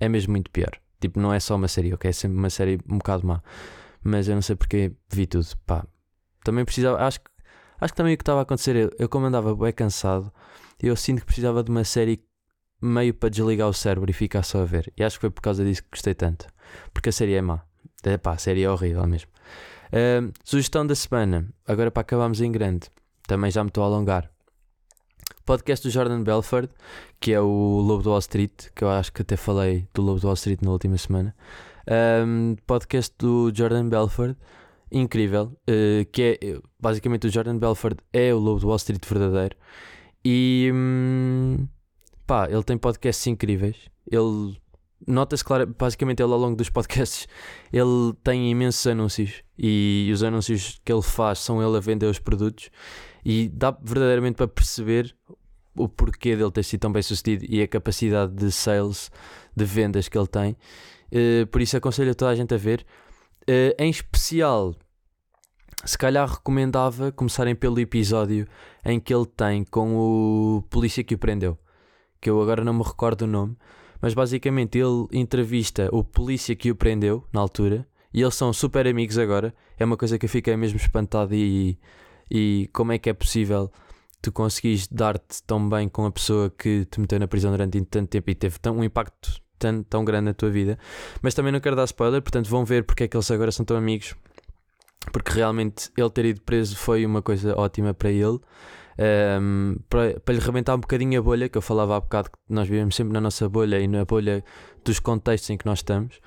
é 0.00 0.08
mesmo 0.08 0.32
muito 0.32 0.50
pior. 0.50 0.70
Tipo, 1.00 1.20
não 1.20 1.32
é 1.32 1.40
só 1.40 1.56
uma 1.56 1.68
série, 1.68 1.92
ok? 1.92 2.08
É 2.08 2.12
sempre 2.12 2.38
uma 2.38 2.50
série 2.50 2.78
um 2.88 2.98
bocado 2.98 3.26
má. 3.26 3.42
Mas 4.02 4.28
eu 4.28 4.34
não 4.34 4.42
sei 4.42 4.56
porque 4.56 4.92
vi 5.10 5.26
tudo. 5.26 5.46
Pá, 5.66 5.86
também 6.44 6.64
precisava. 6.64 6.98
Acho, 7.04 7.20
acho 7.80 7.92
que 7.92 7.96
também 7.96 8.14
o 8.14 8.16
que 8.16 8.22
estava 8.22 8.40
a 8.40 8.42
acontecer, 8.42 8.76
eu, 8.76 8.90
eu 8.98 9.08
como 9.08 9.26
andava 9.26 9.54
bem 9.54 9.72
cansado, 9.72 10.32
eu 10.80 10.96
sinto 10.96 11.20
que 11.20 11.26
precisava 11.26 11.62
de 11.62 11.70
uma 11.70 11.84
série 11.84 12.22
meio 12.80 13.14
para 13.14 13.28
desligar 13.28 13.68
o 13.68 13.72
cérebro 13.72 14.10
e 14.10 14.14
ficar 14.14 14.42
só 14.42 14.62
a 14.62 14.64
ver. 14.64 14.92
E 14.96 15.02
acho 15.02 15.16
que 15.16 15.22
foi 15.22 15.30
por 15.30 15.42
causa 15.42 15.64
disso 15.64 15.82
que 15.82 15.90
gostei 15.90 16.14
tanto. 16.14 16.46
Porque 16.92 17.08
a 17.08 17.12
série 17.12 17.34
é 17.34 17.42
má. 17.42 17.62
É, 18.04 18.16
pá, 18.16 18.32
a 18.32 18.38
série 18.38 18.62
é 18.62 18.70
horrível 18.70 19.06
mesmo. 19.06 19.30
Uh, 19.88 20.32
sugestão 20.44 20.86
da 20.86 20.94
semana. 20.94 21.48
Agora 21.66 21.90
para 21.90 22.02
acabarmos 22.02 22.40
em 22.40 22.52
grande. 22.52 22.88
Também 23.26 23.50
já 23.50 23.64
me 23.64 23.68
estou 23.68 23.82
a 23.82 23.86
alongar 23.86 24.30
podcast 25.46 25.86
do 25.86 25.92
Jordan 25.92 26.22
Belford, 26.22 26.68
que 27.20 27.32
é 27.32 27.40
o 27.40 27.80
Lobo 27.80 28.02
do 28.02 28.10
Wall 28.10 28.18
Street, 28.18 28.68
que 28.74 28.82
eu 28.82 28.90
acho 28.90 29.12
que 29.12 29.22
até 29.22 29.36
falei 29.36 29.88
do 29.94 30.02
Lobo 30.02 30.20
do 30.20 30.26
Wall 30.26 30.34
Street 30.34 30.60
na 30.60 30.72
última 30.72 30.98
semana. 30.98 31.34
Um, 32.26 32.56
podcast 32.66 33.14
do 33.16 33.52
Jordan 33.54 33.88
Belford, 33.88 34.36
incrível, 34.90 35.56
uh, 35.70 36.04
que 36.10 36.38
é 36.42 36.58
basicamente 36.80 37.28
o 37.28 37.30
Jordan 37.30 37.58
Belford 37.58 37.98
é 38.12 38.34
o 38.34 38.38
Lobo 38.38 38.60
do 38.60 38.66
Wall 38.66 38.76
Street 38.76 39.00
verdadeiro. 39.06 39.56
E 40.24 40.68
um, 40.74 41.68
pá, 42.26 42.48
ele 42.50 42.64
tem 42.64 42.76
podcasts 42.76 43.24
incríveis. 43.28 43.76
Ele 44.10 44.58
nota-se 45.06 45.44
claro, 45.44 45.66
basicamente 45.78 46.22
ele 46.22 46.32
ao 46.32 46.38
longo 46.38 46.56
dos 46.56 46.70
podcasts 46.70 47.28
ele 47.72 48.12
tem 48.24 48.50
imensos 48.50 48.86
anúncios 48.86 49.42
e 49.58 50.10
os 50.12 50.22
anúncios 50.22 50.80
que 50.84 50.92
ele 50.92 51.02
faz 51.02 51.38
são 51.38 51.62
ele 51.62 51.76
a 51.76 51.80
vender 51.80 52.06
os 52.06 52.18
produtos 52.18 52.70
e 53.24 53.48
dá 53.48 53.76
verdadeiramente 53.82 54.36
para 54.36 54.46
perceber 54.46 55.14
o 55.76 55.88
porquê 55.88 56.36
dele 56.36 56.50
ter 56.50 56.62
sido 56.62 56.80
tão 56.80 56.92
bem 56.92 57.02
sucedido 57.02 57.44
e 57.48 57.62
a 57.62 57.68
capacidade 57.68 58.32
de 58.32 58.50
sales, 58.50 59.10
de 59.54 59.64
vendas 59.64 60.08
que 60.08 60.18
ele 60.18 60.26
tem. 60.26 60.56
Uh, 61.12 61.46
por 61.48 61.60
isso 61.60 61.76
aconselho 61.76 62.10
a 62.10 62.14
toda 62.14 62.30
a 62.30 62.34
gente 62.34 62.54
a 62.54 62.56
ver. 62.56 62.84
Uh, 63.42 63.74
em 63.78 63.90
especial, 63.90 64.74
se 65.84 65.96
calhar 65.96 66.28
recomendava 66.28 67.12
começarem 67.12 67.54
pelo 67.54 67.78
episódio 67.78 68.46
em 68.84 68.98
que 68.98 69.14
ele 69.14 69.26
tem 69.26 69.64
com 69.64 69.96
o 69.96 70.62
polícia 70.68 71.04
que 71.04 71.14
o 71.14 71.18
prendeu, 71.18 71.58
que 72.20 72.28
eu 72.28 72.40
agora 72.42 72.64
não 72.64 72.74
me 72.74 72.82
recordo 72.82 73.22
o 73.22 73.26
nome, 73.26 73.56
mas 74.00 74.14
basicamente 74.14 74.78
ele 74.78 75.06
entrevista 75.12 75.88
o 75.92 76.02
polícia 76.02 76.56
que 76.56 76.70
o 76.70 76.76
prendeu 76.76 77.24
na 77.32 77.40
altura 77.40 77.86
e 78.12 78.22
eles 78.22 78.34
são 78.34 78.52
super 78.52 78.86
amigos 78.86 79.18
agora. 79.18 79.54
É 79.78 79.84
uma 79.84 79.96
coisa 79.96 80.18
que 80.18 80.26
eu 80.26 80.30
fiquei 80.30 80.56
mesmo 80.56 80.78
espantado 80.78 81.34
e 81.34 81.78
e 82.30 82.68
como 82.72 82.92
é 82.92 82.98
que 82.98 83.08
é 83.08 83.12
possível 83.12 83.70
tu 84.26 84.32
conseguires 84.32 84.88
dar-te 84.88 85.40
tão 85.44 85.68
bem 85.68 85.88
com 85.88 86.04
a 86.04 86.10
pessoa 86.10 86.50
que 86.50 86.84
te 86.86 87.00
meteu 87.00 87.20
na 87.20 87.28
prisão 87.28 87.52
durante 87.52 87.80
tanto 87.82 88.08
tempo 88.08 88.28
e 88.28 88.34
teve 88.34 88.58
tão, 88.58 88.78
um 88.78 88.82
impacto 88.82 89.40
tão, 89.56 89.84
tão 89.84 90.04
grande 90.04 90.24
na 90.24 90.34
tua 90.34 90.50
vida. 90.50 90.76
Mas 91.22 91.32
também 91.32 91.52
não 91.52 91.60
quero 91.60 91.76
dar 91.76 91.84
spoiler, 91.84 92.20
portanto 92.20 92.48
vão 92.48 92.64
ver 92.64 92.82
porque 92.82 93.04
é 93.04 93.08
que 93.08 93.16
eles 93.16 93.30
agora 93.30 93.52
são 93.52 93.64
tão 93.64 93.76
amigos. 93.76 94.16
Porque 95.12 95.30
realmente 95.30 95.92
ele 95.96 96.10
ter 96.10 96.24
ido 96.24 96.40
preso 96.40 96.76
foi 96.76 97.06
uma 97.06 97.22
coisa 97.22 97.56
ótima 97.56 97.94
para 97.94 98.10
ele. 98.10 98.40
Um, 98.98 99.76
para, 99.88 100.18
para 100.18 100.34
lhe 100.34 100.40
rebentar 100.40 100.74
um 100.74 100.80
bocadinho 100.80 101.20
a 101.20 101.22
bolha, 101.22 101.48
que 101.48 101.56
eu 101.56 101.62
falava 101.62 101.96
há 101.96 102.00
bocado 102.00 102.30
que 102.30 102.38
nós 102.48 102.66
vivemos 102.66 102.96
sempre 102.96 103.12
na 103.12 103.20
nossa 103.20 103.48
bolha 103.48 103.78
e 103.78 103.86
na 103.86 104.04
bolha 104.04 104.42
dos 104.84 104.98
contextos 104.98 105.50
em 105.50 105.56
que 105.56 105.66
nós 105.66 105.78
estamos. 105.78 106.18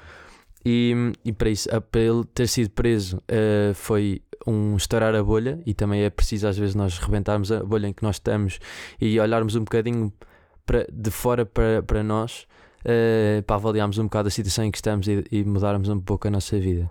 E, 0.65 0.93
e 1.25 1.33
para 1.33 1.49
isso, 1.49 1.67
para 1.91 1.99
ele 1.99 2.23
ter 2.33 2.47
sido 2.47 2.69
preso, 2.69 3.17
uh, 3.17 3.73
foi 3.73 4.21
um 4.45 4.75
estourar 4.75 5.13
a 5.15 5.23
bolha 5.23 5.61
e 5.65 5.73
também 5.73 6.03
é 6.03 6.09
preciso 6.09 6.47
às 6.47 6.57
vezes 6.57 6.75
nós 6.75 6.97
rebentarmos 6.97 7.51
a 7.51 7.63
bolha 7.63 7.87
em 7.87 7.93
que 7.93 8.03
nós 8.03 8.15
estamos 8.15 8.59
e 8.99 9.19
olharmos 9.19 9.55
um 9.55 9.61
bocadinho 9.61 10.13
para, 10.65 10.87
de 10.91 11.11
fora 11.11 11.45
para, 11.45 11.83
para 11.83 12.03
nós 12.03 12.47
uh, 12.81 13.43
para 13.43 13.55
avaliarmos 13.55 13.97
um 13.97 14.03
bocado 14.03 14.27
a 14.27 14.31
situação 14.31 14.65
em 14.65 14.71
que 14.71 14.77
estamos 14.77 15.07
e, 15.07 15.25
e 15.31 15.43
mudarmos 15.43 15.89
um 15.89 15.99
pouco 15.99 16.27
a 16.27 16.31
nossa 16.31 16.59
vida. 16.59 16.89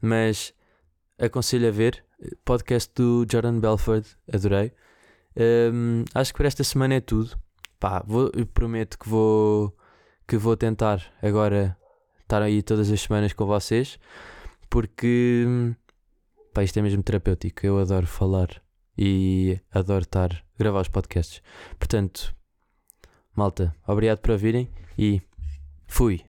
Mas 0.00 0.52
aconselho 1.18 1.68
a 1.68 1.70
ver 1.70 2.04
podcast 2.44 2.92
do 2.94 3.26
Jordan 3.30 3.58
Belford, 3.58 4.06
adorei. 4.32 4.72
Um, 5.36 5.42
ehm, 5.42 6.04
acho 6.14 6.32
que 6.32 6.36
por 6.36 6.46
esta 6.46 6.62
semana 6.62 6.94
é 6.94 7.00
tudo. 7.00 7.36
Pá, 7.80 8.02
vou, 8.06 8.30
prometo 8.52 8.98
que 8.98 9.08
vou 9.08 9.76
que 10.28 10.36
vou 10.36 10.56
tentar 10.56 11.02
agora 11.20 11.76
estar 12.20 12.40
aí 12.42 12.62
todas 12.62 12.90
as 12.90 13.00
semanas 13.00 13.32
com 13.32 13.44
vocês 13.44 13.98
porque 14.72 15.74
Pá, 16.52 16.62
isto 16.62 16.78
é 16.78 16.82
mesmo 16.82 17.02
terapêutico. 17.02 17.66
Eu 17.66 17.78
adoro 17.78 18.06
falar 18.06 18.62
e 18.96 19.58
adoro 19.70 20.02
estar, 20.02 20.44
gravar 20.58 20.80
os 20.82 20.88
podcasts. 20.88 21.42
Portanto, 21.78 22.34
malta, 23.34 23.74
obrigado 23.86 24.18
por 24.18 24.32
ouvirem 24.32 24.68
e 24.98 25.22
fui. 25.86 26.22